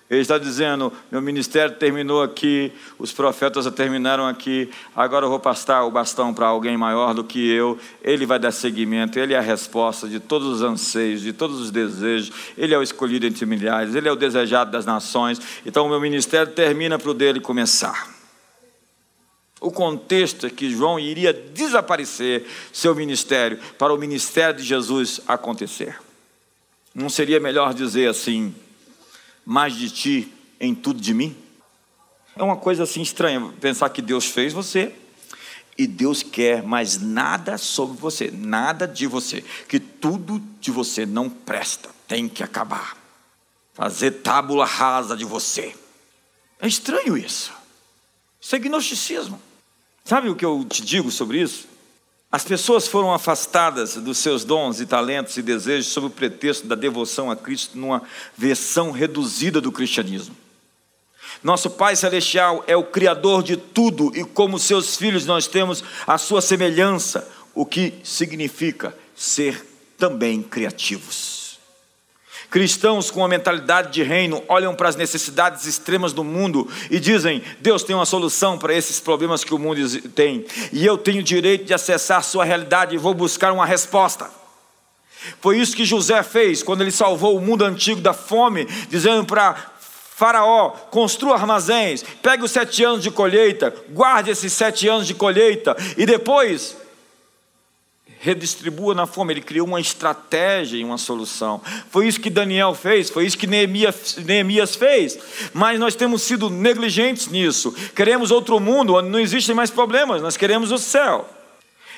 [0.09, 5.39] Ele está dizendo: meu ministério terminou aqui, os profetas já terminaram aqui, agora eu vou
[5.39, 7.77] passar o bastão para alguém maior do que eu.
[8.01, 11.69] Ele vai dar seguimento, ele é a resposta de todos os anseios, de todos os
[11.69, 12.31] desejos.
[12.57, 15.39] Ele é o escolhido entre milhares, ele é o desejado das nações.
[15.63, 18.09] Então o meu ministério termina para o dele começar.
[19.61, 25.99] O contexto é que João iria desaparecer seu ministério para o ministério de Jesus acontecer.
[26.95, 28.55] Não seria melhor dizer assim:
[29.49, 31.35] mais de ti em tudo de mim?
[32.35, 34.93] É uma coisa assim estranha pensar que Deus fez você
[35.75, 41.27] e Deus quer mais nada sobre você, nada de você, que tudo de você não
[41.27, 42.95] presta, tem que acabar.
[43.73, 45.75] Fazer tábula rasa de você.
[46.61, 47.51] É estranho isso.
[48.39, 49.41] Isso é gnosticismo.
[50.05, 51.67] Sabe o que eu te digo sobre isso?
[52.31, 56.75] As pessoas foram afastadas dos seus dons e talentos e desejos sob o pretexto da
[56.75, 58.03] devoção a Cristo numa
[58.37, 60.35] versão reduzida do cristianismo.
[61.43, 66.17] Nosso Pai Celestial é o Criador de tudo e, como seus filhos, nós temos a
[66.17, 69.65] sua semelhança, o que significa ser
[69.97, 71.38] também criativos.
[72.49, 77.43] Cristãos com uma mentalidade de reino olham para as necessidades extremas do mundo e dizem:
[77.59, 79.79] Deus tem uma solução para esses problemas que o mundo
[80.11, 84.29] tem, e eu tenho direito de acessar sua realidade e vou buscar uma resposta.
[85.39, 89.55] Foi isso que José fez quando ele salvou o mundo antigo da fome, dizendo para
[90.15, 95.77] Faraó, construa armazéns, pegue os sete anos de colheita, guarde esses sete anos de colheita,
[95.95, 96.75] e depois
[98.19, 99.33] redistribua na fome.
[99.33, 101.61] Ele criou uma estratégia e uma solução.
[101.89, 105.17] Foi isso que Daniel fez, foi isso que Neemias, Neemias fez.
[105.53, 107.71] Mas nós temos sido negligentes nisso.
[107.95, 111.27] Queremos outro mundo onde não existem mais problemas, nós queremos o céu.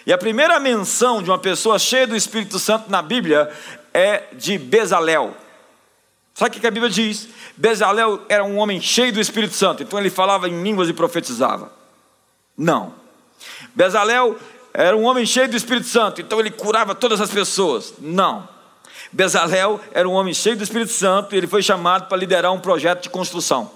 [0.05, 3.51] E a primeira menção de uma pessoa cheia do Espírito Santo na Bíblia
[3.93, 5.35] é de Bezalel.
[6.33, 7.27] Sabe o que a Bíblia diz?
[7.55, 11.71] Bezalel era um homem cheio do Espírito Santo, então ele falava em línguas e profetizava.
[12.57, 12.93] Não.
[13.75, 14.37] Bezalel
[14.73, 17.93] era um homem cheio do Espírito Santo, então ele curava todas as pessoas.
[17.99, 18.47] Não.
[19.11, 22.59] Bezalel era um homem cheio do Espírito Santo e ele foi chamado para liderar um
[22.59, 23.71] projeto de construção.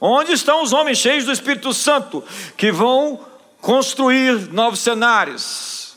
[0.00, 2.24] Onde estão os homens cheios do Espírito Santo
[2.56, 3.24] que vão
[3.60, 5.94] construir novos cenários?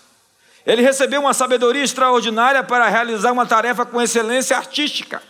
[0.65, 5.23] Ele recebeu uma sabedoria extraordinária para realizar uma tarefa com excelência artística,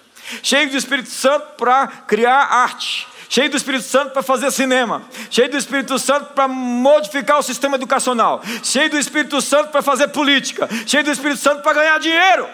[0.43, 5.49] cheio do Espírito Santo para criar arte cheio do Espírito Santo para fazer cinema, cheio
[5.49, 10.67] do Espírito Santo para modificar o sistema educacional, cheio do Espírito Santo para fazer política,
[10.85, 12.47] cheio do Espírito Santo para ganhar dinheiro.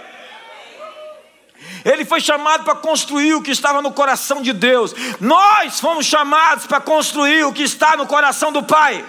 [1.86, 4.94] Ele foi chamado para construir o que estava no coração de Deus.
[5.20, 9.04] Nós fomos chamados para construir o que está no coração do Pai.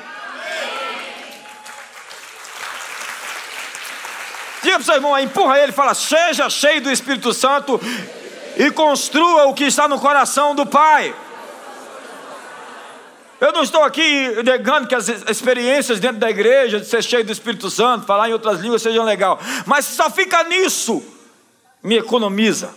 [4.63, 7.81] Diga para o seu irmão, empurra ele e fala: Seja cheio do Espírito Santo
[8.57, 11.15] e construa o que está no coração do Pai.
[13.45, 17.31] Eu não estou aqui negando que as experiências dentro da igreja, de ser cheio do
[17.31, 19.39] Espírito Santo, falar em outras línguas, sejam legal.
[19.67, 21.05] Mas só fica nisso,
[21.83, 22.75] me economiza.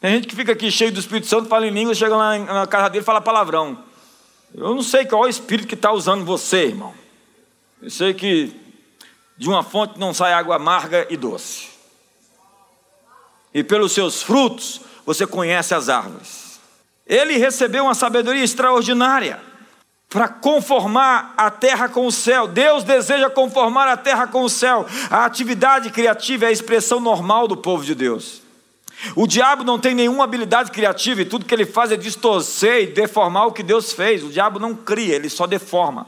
[0.00, 2.68] Tem gente que fica aqui cheio do Espírito Santo, fala em línguas, chega lá na
[2.68, 3.82] casa dele e fala palavrão.
[4.54, 6.94] Eu não sei qual é o Espírito que está usando você, irmão.
[7.82, 8.54] Eu sei que
[9.36, 11.66] de uma fonte não sai água amarga e doce.
[13.52, 16.60] E pelos seus frutos você conhece as árvores.
[17.04, 19.55] Ele recebeu uma sabedoria extraordinária
[20.16, 22.48] para conformar a terra com o céu.
[22.48, 24.86] Deus deseja conformar a terra com o céu.
[25.10, 28.40] A atividade criativa é a expressão normal do povo de Deus.
[29.14, 32.86] O diabo não tem nenhuma habilidade criativa e tudo que ele faz é distorcer e
[32.86, 34.24] deformar o que Deus fez.
[34.24, 36.06] O diabo não cria, ele só deforma.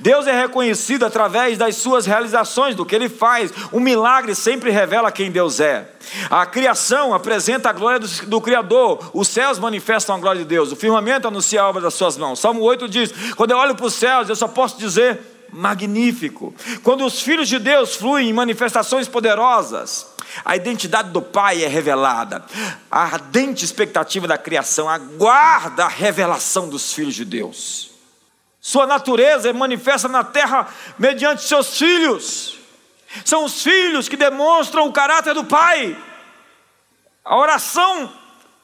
[0.00, 3.52] Deus é reconhecido através das suas realizações, do que ele faz.
[3.70, 5.88] O milagre sempre revela quem Deus é.
[6.28, 10.72] A criação apresenta a glória do, do, Criador, os céus manifestam a glória de Deus,
[10.72, 12.40] o firmamento anuncia a obra das suas mãos.
[12.40, 15.20] Salmo 8 diz: Quando eu olho para os céus, eu só posso dizer
[15.52, 16.54] magnífico.
[16.82, 20.06] Quando os filhos de Deus fluem em manifestações poderosas,
[20.44, 22.44] a identidade do Pai é revelada.
[22.90, 27.89] A ardente expectativa da criação aguarda a revelação dos filhos de Deus.
[28.60, 32.58] Sua natureza é manifesta na terra mediante seus filhos.
[33.24, 35.96] São os filhos que demonstram o caráter do Pai.
[37.24, 38.12] A oração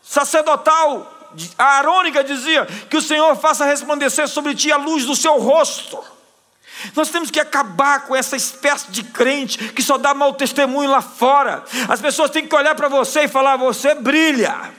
[0.03, 1.12] sacerdotal
[1.59, 6.03] arônica dizia que o Senhor faça resplandecer sobre ti a luz do seu rosto.
[6.94, 11.01] Nós temos que acabar com essa espécie de crente que só dá mau testemunho lá
[11.01, 11.64] fora.
[11.88, 14.72] As pessoas têm que olhar para você e falar: você brilha.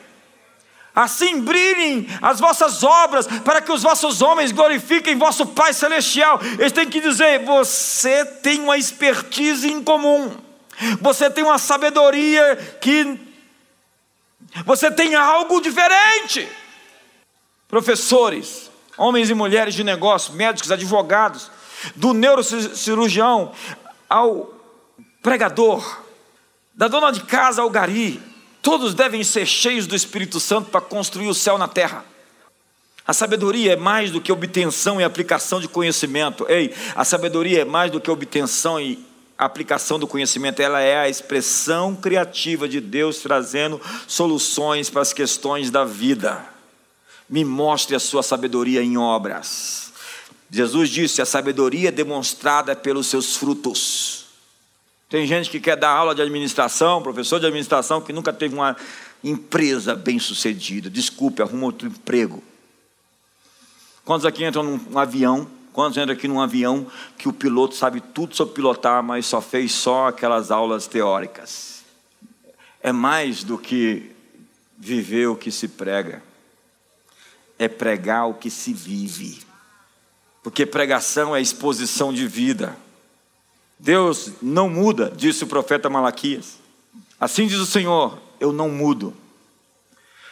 [0.98, 6.40] Assim brilhem as vossas obras, para que os vossos homens glorifiquem vosso Pai Celestial.
[6.58, 10.36] Eles têm que dizer: você tem uma expertise em comum,
[11.00, 13.16] você tem uma sabedoria que.
[14.66, 16.50] Você tem algo diferente.
[17.68, 21.52] professores, homens e mulheres de negócio, médicos, advogados,
[21.96, 23.52] do neurocirurgião
[24.10, 24.52] ao
[25.22, 26.02] pregador,
[26.74, 28.20] da dona de casa ao gari,
[28.68, 32.04] todos devem ser cheios do Espírito Santo para construir o céu na terra.
[33.08, 36.46] A sabedoria é mais do que obtenção e aplicação de conhecimento.
[36.50, 39.00] Ei, a sabedoria é mais do que obtenção e
[39.38, 45.72] aplicação do conhecimento, ela é a expressão criativa de Deus trazendo soluções para as questões
[45.72, 46.46] da vida.
[47.30, 49.94] Me mostre a sua sabedoria em obras.
[50.52, 54.27] Jesus disse: a sabedoria é demonstrada pelos seus frutos.
[55.10, 58.76] Tem gente que quer dar aula de administração, professor de administração, que nunca teve uma
[59.24, 60.90] empresa bem sucedida.
[60.90, 62.44] Desculpe, arruma outro emprego.
[64.04, 65.48] Quantos aqui entram num avião?
[65.72, 66.88] Quantos entram aqui num avião
[67.18, 71.84] que o piloto sabe tudo sobre pilotar, mas só fez só aquelas aulas teóricas?
[72.82, 74.12] É mais do que
[74.78, 76.22] viver o que se prega,
[77.58, 79.40] é pregar o que se vive.
[80.44, 82.76] Porque pregação é exposição de vida.
[83.80, 86.58] Deus não muda, disse o profeta Malaquias.
[87.20, 89.14] Assim diz o Senhor: eu não mudo.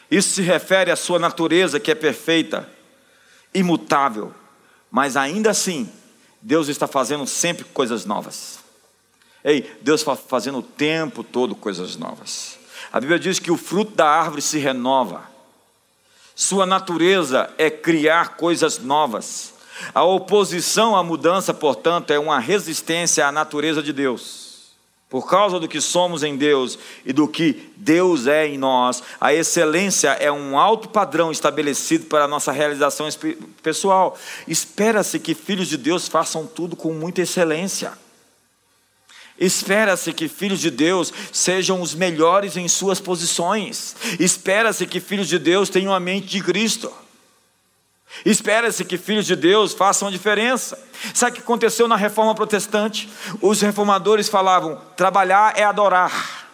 [0.10, 2.70] Isso se refere à sua natureza que é perfeita
[3.54, 4.34] imutável,
[4.92, 5.90] mas ainda assim,
[6.42, 8.60] Deus está fazendo sempre coisas novas.
[9.44, 12.58] Ei, Deus está fazendo o tempo todo coisas novas.
[12.92, 15.24] A Bíblia diz que o fruto da árvore se renova.
[16.36, 19.55] Sua natureza é criar coisas novas.
[19.94, 24.46] A oposição à mudança, portanto, é uma resistência à natureza de Deus.
[25.10, 29.34] Por causa do que somos em Deus e do que Deus é em nós, a
[29.34, 33.08] excelência é um alto padrão estabelecido para a nossa realização
[33.62, 34.18] pessoal.
[34.48, 37.94] Espera-se que filhos de Deus façam tudo com muita excelência.
[39.40, 43.96] Espera-se que filhos de Deus sejam os melhores em suas posições.
[44.20, 46.92] Espera-se que filhos de Deus tenham a mente de Cristo.
[48.24, 50.80] Espera-se que filhos de Deus façam a diferença.
[51.14, 53.10] Sabe o que aconteceu na reforma protestante?
[53.42, 56.46] Os reformadores falavam: trabalhar é adorar.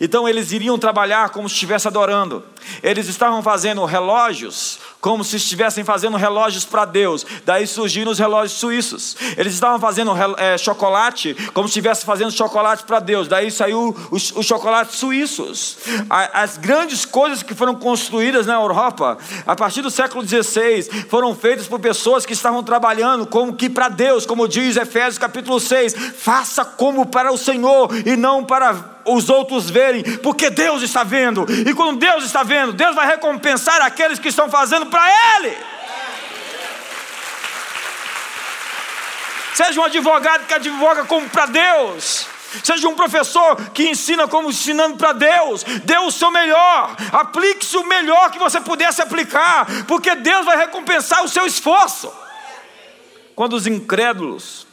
[0.00, 2.44] Então eles iriam trabalhar como se estivesse adorando.
[2.82, 7.24] Eles estavam fazendo relógios como se estivessem fazendo relógios para Deus.
[7.44, 9.16] Daí surgiram os relógios suíços.
[9.36, 13.26] Eles estavam fazendo é, chocolate como se estivessem fazendo chocolate para Deus.
[13.26, 15.78] Daí saiu os, os chocolates suíços.
[16.08, 21.66] As grandes coisas que foram construídas na Europa, a partir do século XVI, foram feitas
[21.66, 25.94] por pessoas que estavam trabalhando como que para Deus, como diz Efésios capítulo 6.
[26.16, 31.46] Faça como para o Senhor e não para os outros verem, porque Deus está vendo.
[31.66, 35.56] E quando Deus está vendo, Deus vai recompensar aqueles que estão fazendo para Ele.
[39.54, 42.26] Seja um advogado que advoga como para Deus.
[42.64, 45.62] Seja um professor que ensina como ensinando para Deus.
[45.84, 46.96] Dê o seu melhor.
[47.12, 49.66] Aplique-se o melhor que você pudesse aplicar.
[49.86, 52.12] Porque Deus vai recompensar o seu esforço.
[53.36, 54.66] Quando os incrédulos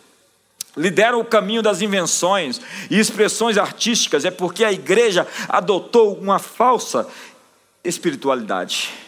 [0.75, 7.07] lideram o caminho das invenções e expressões artísticas, é porque a igreja adotou uma falsa
[7.83, 9.06] espiritualidade.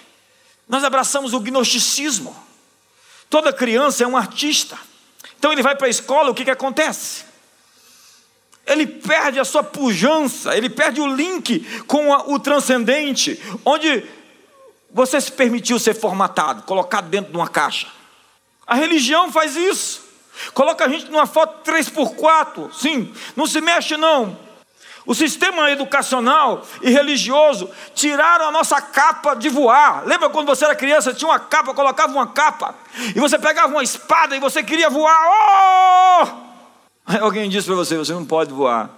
[0.70, 2.36] Nós abraçamos o gnosticismo.
[3.28, 4.78] Toda criança é um artista.
[5.38, 7.26] Então ele vai para a escola, o que, que acontece?
[8.68, 14.06] Ele perde a sua pujança, ele perde o link com a, o transcendente, onde
[14.92, 17.88] você se permitiu ser formatado, colocado dentro de uma caixa.
[18.68, 20.08] A religião faz isso.
[20.54, 24.38] Coloca a gente numa foto 3x4, sim, não se mexe não.
[25.06, 30.04] O sistema educacional e religioso tiraram a nossa capa de voar.
[30.06, 32.76] Lembra quando você era criança, tinha uma capa, colocava uma capa,
[33.16, 35.20] e você pegava uma espada e você queria voar.
[35.26, 36.28] Oh!
[37.06, 38.90] Aí alguém disse para você: você não pode voar.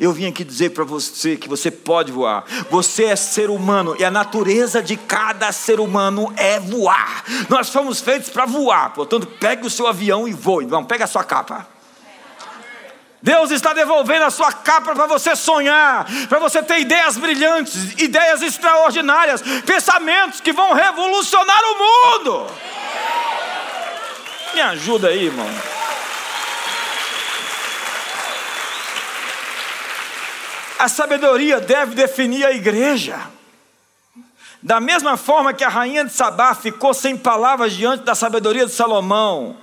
[0.00, 2.44] Eu vim aqui dizer para você que você pode voar.
[2.70, 7.24] Você é ser humano e a natureza de cada ser humano é voar.
[7.48, 8.92] Nós fomos feitos para voar.
[8.92, 10.66] Portanto, pegue o seu avião e voe.
[10.66, 11.77] Vamos, pega a sua capa.
[13.20, 18.42] Deus está devolvendo a sua capa para você sonhar, para você ter ideias brilhantes, ideias
[18.42, 22.46] extraordinárias, pensamentos que vão revolucionar o mundo.
[24.54, 25.48] Me ajuda aí, irmão.
[30.78, 33.20] A sabedoria deve definir a igreja.
[34.62, 38.72] Da mesma forma que a rainha de Sabá ficou sem palavras diante da sabedoria de
[38.72, 39.56] Salomão,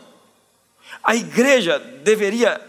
[1.03, 2.59] a igreja deveria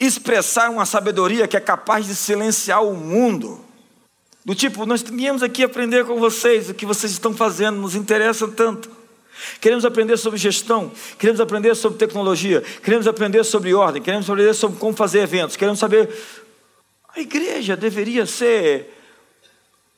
[0.00, 3.64] expressar uma sabedoria que é capaz de silenciar o mundo.
[4.44, 8.48] Do tipo, nós viemos aqui aprender com vocês, o que vocês estão fazendo nos interessa
[8.48, 8.90] tanto.
[9.60, 14.78] Queremos aprender sobre gestão, queremos aprender sobre tecnologia, queremos aprender sobre ordem, queremos aprender sobre
[14.78, 16.10] como fazer eventos, queremos saber.
[17.14, 18.96] A igreja deveria ser,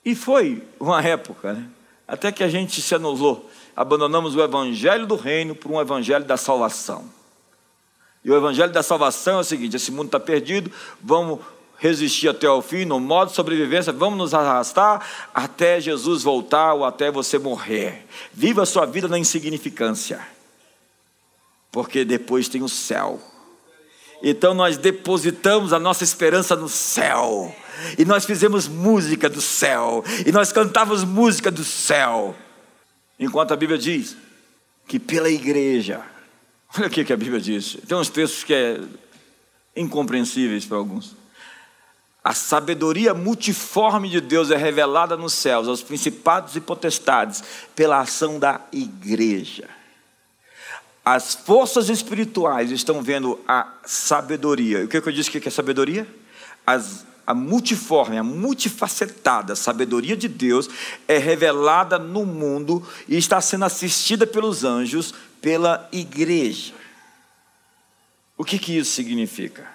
[0.04, 1.66] e foi uma época, né?
[2.06, 6.36] até que a gente se anulou abandonamos o evangelho do reino por um evangelho da
[6.36, 7.04] salvação.
[8.24, 10.70] E o evangelho da salvação é o seguinte: esse mundo está perdido,
[11.00, 11.40] vamos
[11.78, 15.04] resistir até o fim, no modo de sobrevivência, vamos nos arrastar
[15.34, 18.06] até Jesus voltar ou até você morrer.
[18.32, 20.20] Viva a sua vida na insignificância,
[21.72, 23.20] porque depois tem o céu.
[24.22, 27.52] Então nós depositamos a nossa esperança no céu.
[27.98, 30.04] E nós fizemos música do céu.
[30.24, 32.36] E nós cantávamos música do céu.
[33.18, 34.16] Enquanto a Bíblia diz
[34.86, 36.00] que pela igreja,
[36.78, 37.76] olha o que a Bíblia diz.
[37.86, 38.80] Tem uns textos que é
[39.76, 41.14] incompreensíveis para alguns.
[42.24, 47.42] A sabedoria multiforme de Deus é revelada nos céus aos principados e potestades
[47.74, 49.68] pela ação da igreja.
[51.04, 54.84] As forças espirituais estão vendo a sabedoria.
[54.84, 56.06] O que, eu disse que é sabedoria?
[56.64, 60.70] As, a multiforme, a multifacetada sabedoria de Deus
[61.08, 65.12] é revelada no mundo e está sendo assistida pelos anjos,
[65.42, 66.72] pela igreja.
[68.38, 69.68] O que, que isso significa?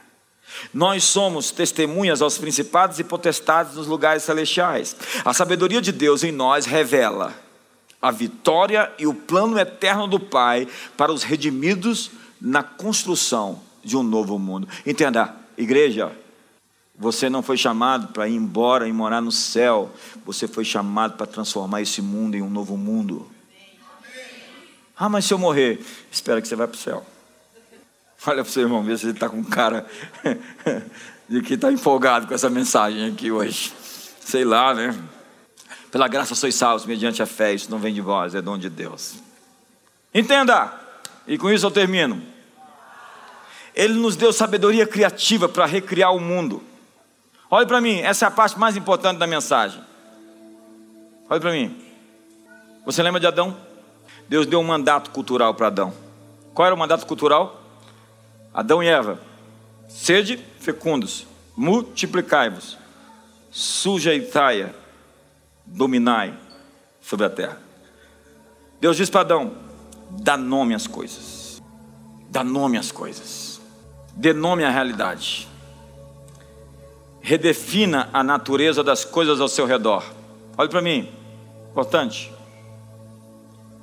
[0.73, 4.95] Nós somos testemunhas aos principados e potestades nos lugares celestiais.
[5.23, 7.35] A sabedoria de Deus em nós revela
[8.01, 14.03] a vitória e o plano eterno do Pai para os redimidos na construção de um
[14.03, 14.67] novo mundo.
[14.85, 16.11] Entenda, igreja,
[16.97, 19.91] você não foi chamado para ir embora e morar no céu,
[20.25, 23.27] você foi chamado para transformar esse mundo em um novo mundo.
[24.97, 25.79] Ah, mas se eu morrer,
[26.11, 27.05] espera que você vai para o céu.
[28.25, 29.85] Olha para o seu irmão, ver se ele está com cara
[31.29, 33.71] de que está empolgado com essa mensagem aqui hoje.
[34.19, 34.97] Sei lá, né?
[35.91, 38.69] Pela graça sois salvos, mediante a fé, isso não vem de vós, é dom de
[38.69, 39.15] Deus.
[40.13, 40.73] Entenda,
[41.27, 42.21] e com isso eu termino.
[43.75, 46.63] Ele nos deu sabedoria criativa para recriar o mundo.
[47.49, 49.81] Olhe para mim, essa é a parte mais importante da mensagem.
[51.29, 51.79] Olhe para mim.
[52.83, 53.66] Você lembra de Adão?
[54.29, 55.93] Deus deu um mandato cultural para Adão.
[56.53, 57.61] Qual era o mandato cultural?
[58.53, 59.19] Adão e Eva,
[59.87, 62.77] sede fecundos, multiplicai-vos,
[63.51, 64.71] sujeitai-a
[65.65, 66.33] dominai
[67.01, 67.61] sobre a terra.
[68.81, 69.53] Deus diz para Adão:
[70.09, 71.61] dá nome às coisas,
[72.29, 73.61] dá nome às coisas,
[74.13, 75.47] dê nome à realidade,
[77.21, 80.03] redefina a natureza das coisas ao seu redor.
[80.57, 81.11] Olhe para mim,
[81.69, 82.33] importante.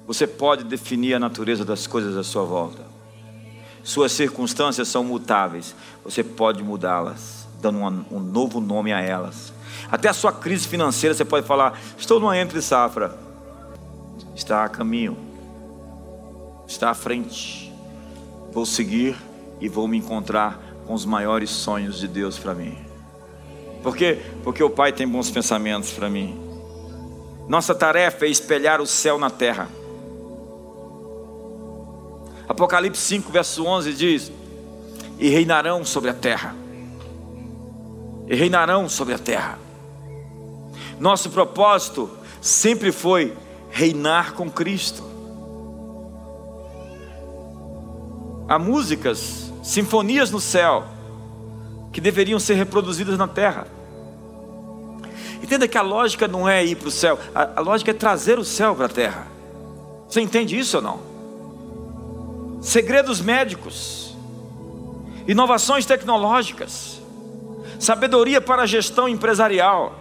[0.07, 2.83] Você pode definir a natureza das coisas à sua volta.
[3.83, 5.75] Suas circunstâncias são mutáveis.
[6.05, 9.53] Você pode mudá-las, dando um novo nome a elas.
[9.91, 13.17] Até a sua crise financeira você pode falar: estou numa entre safra.
[14.35, 15.17] Está a caminho.
[16.67, 17.73] Está à frente.
[18.53, 19.17] Vou seguir
[19.61, 22.77] e vou me encontrar com os maiores sonhos de Deus para mim.
[23.83, 24.21] Por quê?
[24.43, 26.41] Porque o Pai tem bons pensamentos para mim.
[27.47, 29.69] Nossa tarefa é espelhar o céu na terra.
[32.49, 34.33] Apocalipse 5, verso 11 diz:
[35.19, 36.55] E reinarão sobre a terra.
[38.29, 39.59] E reinarão sobre a terra.
[40.99, 43.35] Nosso propósito sempre foi
[43.71, 45.03] reinar com Cristo.
[48.47, 50.85] Há músicas, sinfonias no céu,
[51.93, 53.67] que deveriam ser reproduzidas na terra.
[55.43, 58.39] Entenda que a lógica não é ir para o céu, a, a lógica é trazer
[58.39, 59.27] o céu para a terra.
[60.09, 61.14] Você entende isso ou não?
[62.65, 64.17] Segredos médicos,
[65.29, 66.99] inovações tecnológicas,
[67.79, 70.01] sabedoria para a gestão empresarial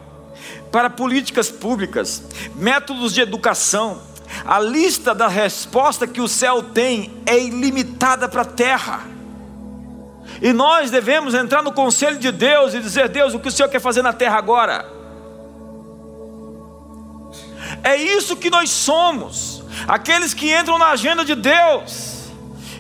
[0.72, 2.24] para políticas públicas,
[2.56, 4.02] métodos de educação.
[4.46, 9.02] A lista da resposta que o céu tem é ilimitada para a terra.
[10.42, 13.68] E nós devemos entrar no conselho de Deus e dizer: Deus, o que o Senhor
[13.68, 14.90] quer fazer na terra agora?
[17.84, 22.13] É isso que nós somos, aqueles que entram na agenda de Deus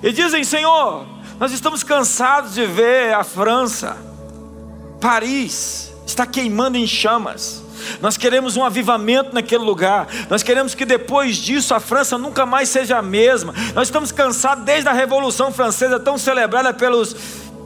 [0.04, 1.06] e dizem: Senhor,
[1.39, 3.97] nós estamos cansados de ver a França,
[4.99, 7.64] Paris, está queimando em chamas.
[8.01, 10.08] Nós queremos um avivamento naquele lugar.
[10.30, 13.54] Nós queremos que depois disso a França nunca mais seja a mesma.
[13.74, 17.14] Nós estamos cansados desde a Revolução Francesa, tão celebrada pelos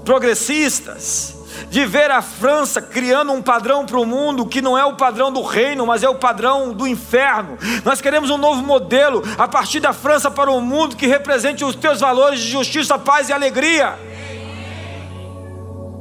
[0.03, 1.35] progressistas,
[1.69, 5.31] de ver a França criando um padrão para o mundo que não é o padrão
[5.31, 7.57] do reino, mas é o padrão do inferno.
[7.83, 11.75] Nós queremos um novo modelo a partir da França para o mundo que represente os
[11.75, 13.97] teus valores de justiça, paz e alegria.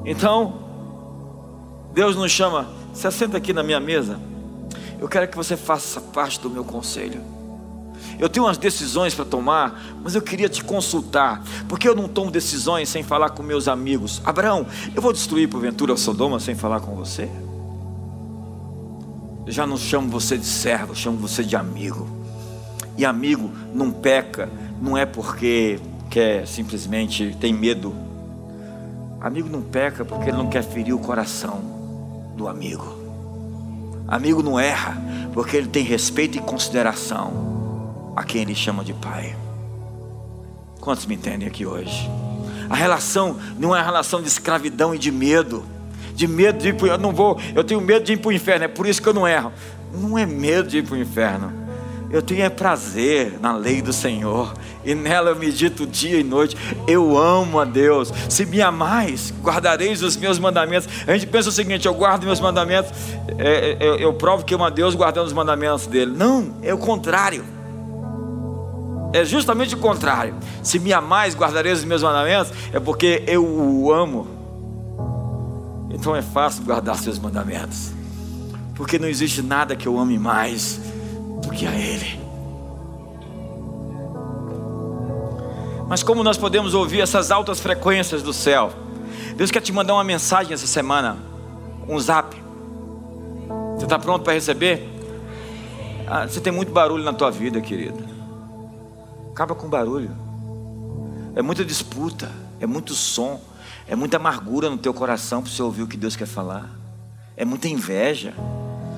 [0.05, 0.67] Então,
[1.93, 4.19] Deus nos chama se assenta aqui na minha mesa.
[4.99, 7.36] Eu quero que você faça parte do meu conselho.
[8.19, 12.31] Eu tenho umas decisões para tomar, mas eu queria te consultar, porque eu não tomo
[12.31, 14.23] decisões sem falar com meus amigos.
[14.25, 17.29] Abraão, eu vou destruir porventura o Sodoma sem falar com você?
[19.47, 22.09] Eu já não chamo você de servo, chamo você de amigo.
[22.97, 24.49] E amigo não peca,
[24.81, 25.79] não é porque
[26.11, 27.95] quer simplesmente tem medo.
[29.21, 31.61] Amigo não peca porque ele não quer ferir o coração
[32.35, 32.97] do amigo.
[34.09, 34.97] Amigo não erra
[35.35, 37.66] porque ele tem respeito e consideração
[38.17, 39.37] a quem ele chama de pai.
[40.81, 42.11] Quantos me entendem aqui hoje?
[42.69, 45.65] A relação não é uma relação de escravidão e de medo.
[46.15, 48.33] De medo de ir para eu não vou, eu tenho medo de ir para o
[48.33, 49.53] inferno, é por isso que eu não erro.
[49.93, 51.67] Não é medo de ir para o inferno
[52.11, 54.55] eu tenho é prazer na lei do Senhor,
[54.85, 56.57] e nela eu medito dia e noite.
[56.87, 58.13] Eu amo a Deus.
[58.29, 60.89] Se me amais, guardareis os meus mandamentos.
[61.07, 62.93] A gente pensa o seguinte: eu guardo meus mandamentos,
[63.39, 66.13] é, é, eu, eu provo que eu amo a Deus guardando os mandamentos dele.
[66.17, 67.56] Não, é o contrário.
[69.13, 70.35] É justamente o contrário.
[70.63, 74.27] Se me amais, guardareis os meus mandamentos, é porque eu o amo.
[75.91, 77.93] Então é fácil guardar seus mandamentos,
[78.75, 80.81] porque não existe nada que eu ame mais
[81.43, 82.21] do que a Ele.
[85.89, 88.73] Mas como nós podemos ouvir essas altas frequências do céu?
[89.37, 91.17] Deus quer te mandar uma mensagem essa semana,
[91.89, 92.37] um zap.
[93.77, 94.89] Você está pronto para receber?
[96.07, 98.16] Ah, você tem muito barulho na tua vida, querido.
[99.37, 100.11] Acaba com barulho.
[101.35, 103.39] É muita disputa, é muito som,
[103.87, 106.71] é muita amargura no teu coração para você ouvir o que Deus quer falar.
[107.37, 108.33] É muita inveja.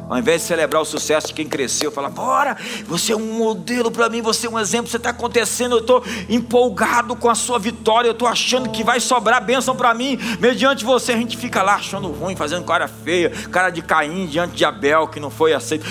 [0.09, 3.91] Ao invés de celebrar o sucesso de quem cresceu, falar, bora, você é um modelo
[3.91, 7.59] para mim, você é um exemplo, você está acontecendo, eu estou empolgado com a sua
[7.59, 11.65] vitória, eu estou achando que vai sobrar bênção para mim, mediante você, a gente fica
[11.65, 15.53] lá achando ruim, fazendo cara feia, cara de Caim diante de Abel, que não foi
[15.53, 15.85] aceito.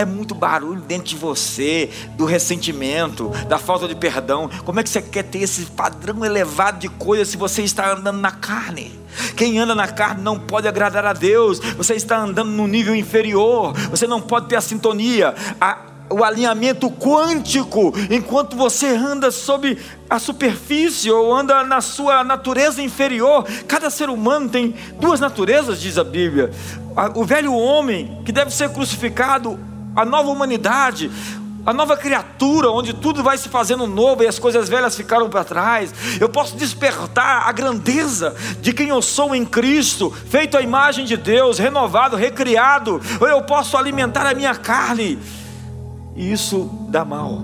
[0.00, 4.48] É muito barulho dentro de você, do ressentimento, da falta de perdão.
[4.64, 8.18] Como é que você quer ter esse padrão elevado de coisas se você está andando
[8.18, 8.98] na carne?
[9.36, 11.60] Quem anda na carne não pode agradar a Deus.
[11.76, 13.74] Você está andando no nível inferior.
[13.90, 15.76] Você não pode ter a sintonia, a,
[16.08, 19.76] o alinhamento quântico, enquanto você anda sob
[20.08, 23.46] a superfície ou anda na sua natureza inferior.
[23.68, 26.50] Cada ser humano tem duas naturezas, diz a Bíblia.
[27.14, 31.10] O velho homem, que deve ser crucificado a nova humanidade,
[31.64, 35.44] a nova criatura, onde tudo vai se fazendo novo e as coisas velhas ficaram para
[35.44, 35.92] trás.
[36.18, 41.16] Eu posso despertar a grandeza de quem eu sou em Cristo, feito à imagem de
[41.16, 43.00] Deus, renovado, recriado.
[43.20, 45.18] Ou eu posso alimentar a minha carne,
[46.16, 47.42] e isso dá mal.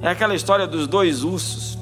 [0.00, 1.78] É aquela história dos dois ursos,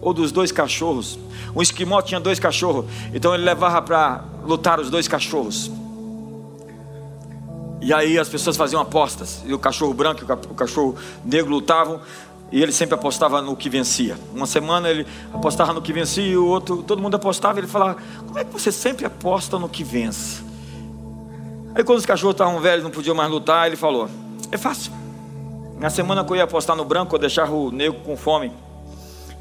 [0.00, 1.18] ou dos dois cachorros.
[1.54, 2.84] Um esquimó tinha dois cachorros,
[3.14, 5.70] então ele levava para lutar os dois cachorros.
[7.80, 9.42] E aí as pessoas faziam apostas.
[9.44, 12.00] E o cachorro branco e o cachorro negro lutavam.
[12.50, 14.16] E ele sempre apostava no que vencia.
[14.32, 17.58] Uma semana ele apostava no que vencia e o outro, todo mundo apostava.
[17.58, 17.96] E ele falava:
[18.26, 20.42] Como é que você sempre aposta no que vence?
[21.74, 24.08] Aí quando os cachorros estavam velhos, não podiam mais lutar, ele falou:
[24.50, 24.92] É fácil.
[25.78, 28.52] Na semana que eu ia apostar no branco, eu deixava o negro com fome.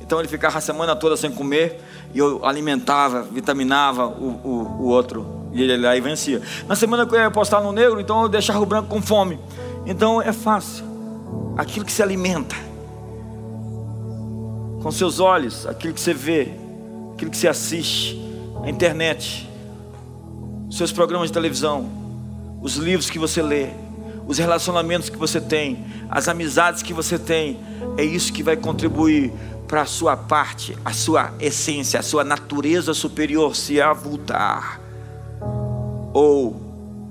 [0.06, 1.82] Então ele ficava a semana toda sem comer
[2.14, 6.42] e eu alimentava, vitaminava o, o, o outro e ele aí vencia.
[6.68, 9.40] Na semana que eu ia apostar no negro, então eu deixava o branco com fome.
[9.86, 10.86] Então é fácil.
[11.58, 12.56] Aquilo que se alimenta
[14.84, 16.54] com seus olhos, aquilo que você vê,
[17.16, 18.22] aquilo que você assiste,
[18.64, 19.50] a internet,
[20.70, 21.90] seus programas de televisão,
[22.62, 23.70] os livros que você lê,
[24.28, 25.86] os relacionamentos que você tem,
[26.16, 27.60] as amizades que você tem,
[27.98, 29.34] é isso que vai contribuir
[29.68, 34.80] para a sua parte, a sua essência, a sua natureza superior se avultar
[36.14, 36.56] ou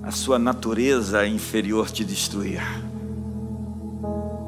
[0.02, 2.62] a sua natureza inferior te destruir.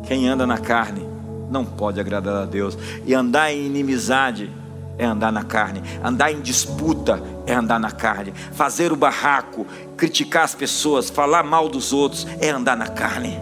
[0.07, 1.07] Quem anda na carne
[1.51, 4.51] não pode agradar a Deus, e andar em inimizade
[4.97, 9.67] é andar na carne, andar em disputa é andar na carne, fazer o barraco,
[9.99, 13.39] criticar as pessoas, falar mal dos outros é andar na carne.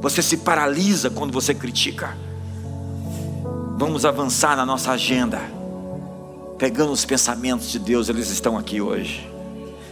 [0.00, 2.16] Você se paralisa quando você critica.
[3.76, 5.40] Vamos avançar na nossa agenda,
[6.58, 9.30] pegando os pensamentos de Deus, eles estão aqui hoje.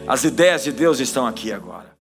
[0.07, 1.84] As ideias de Deus estão aqui agora.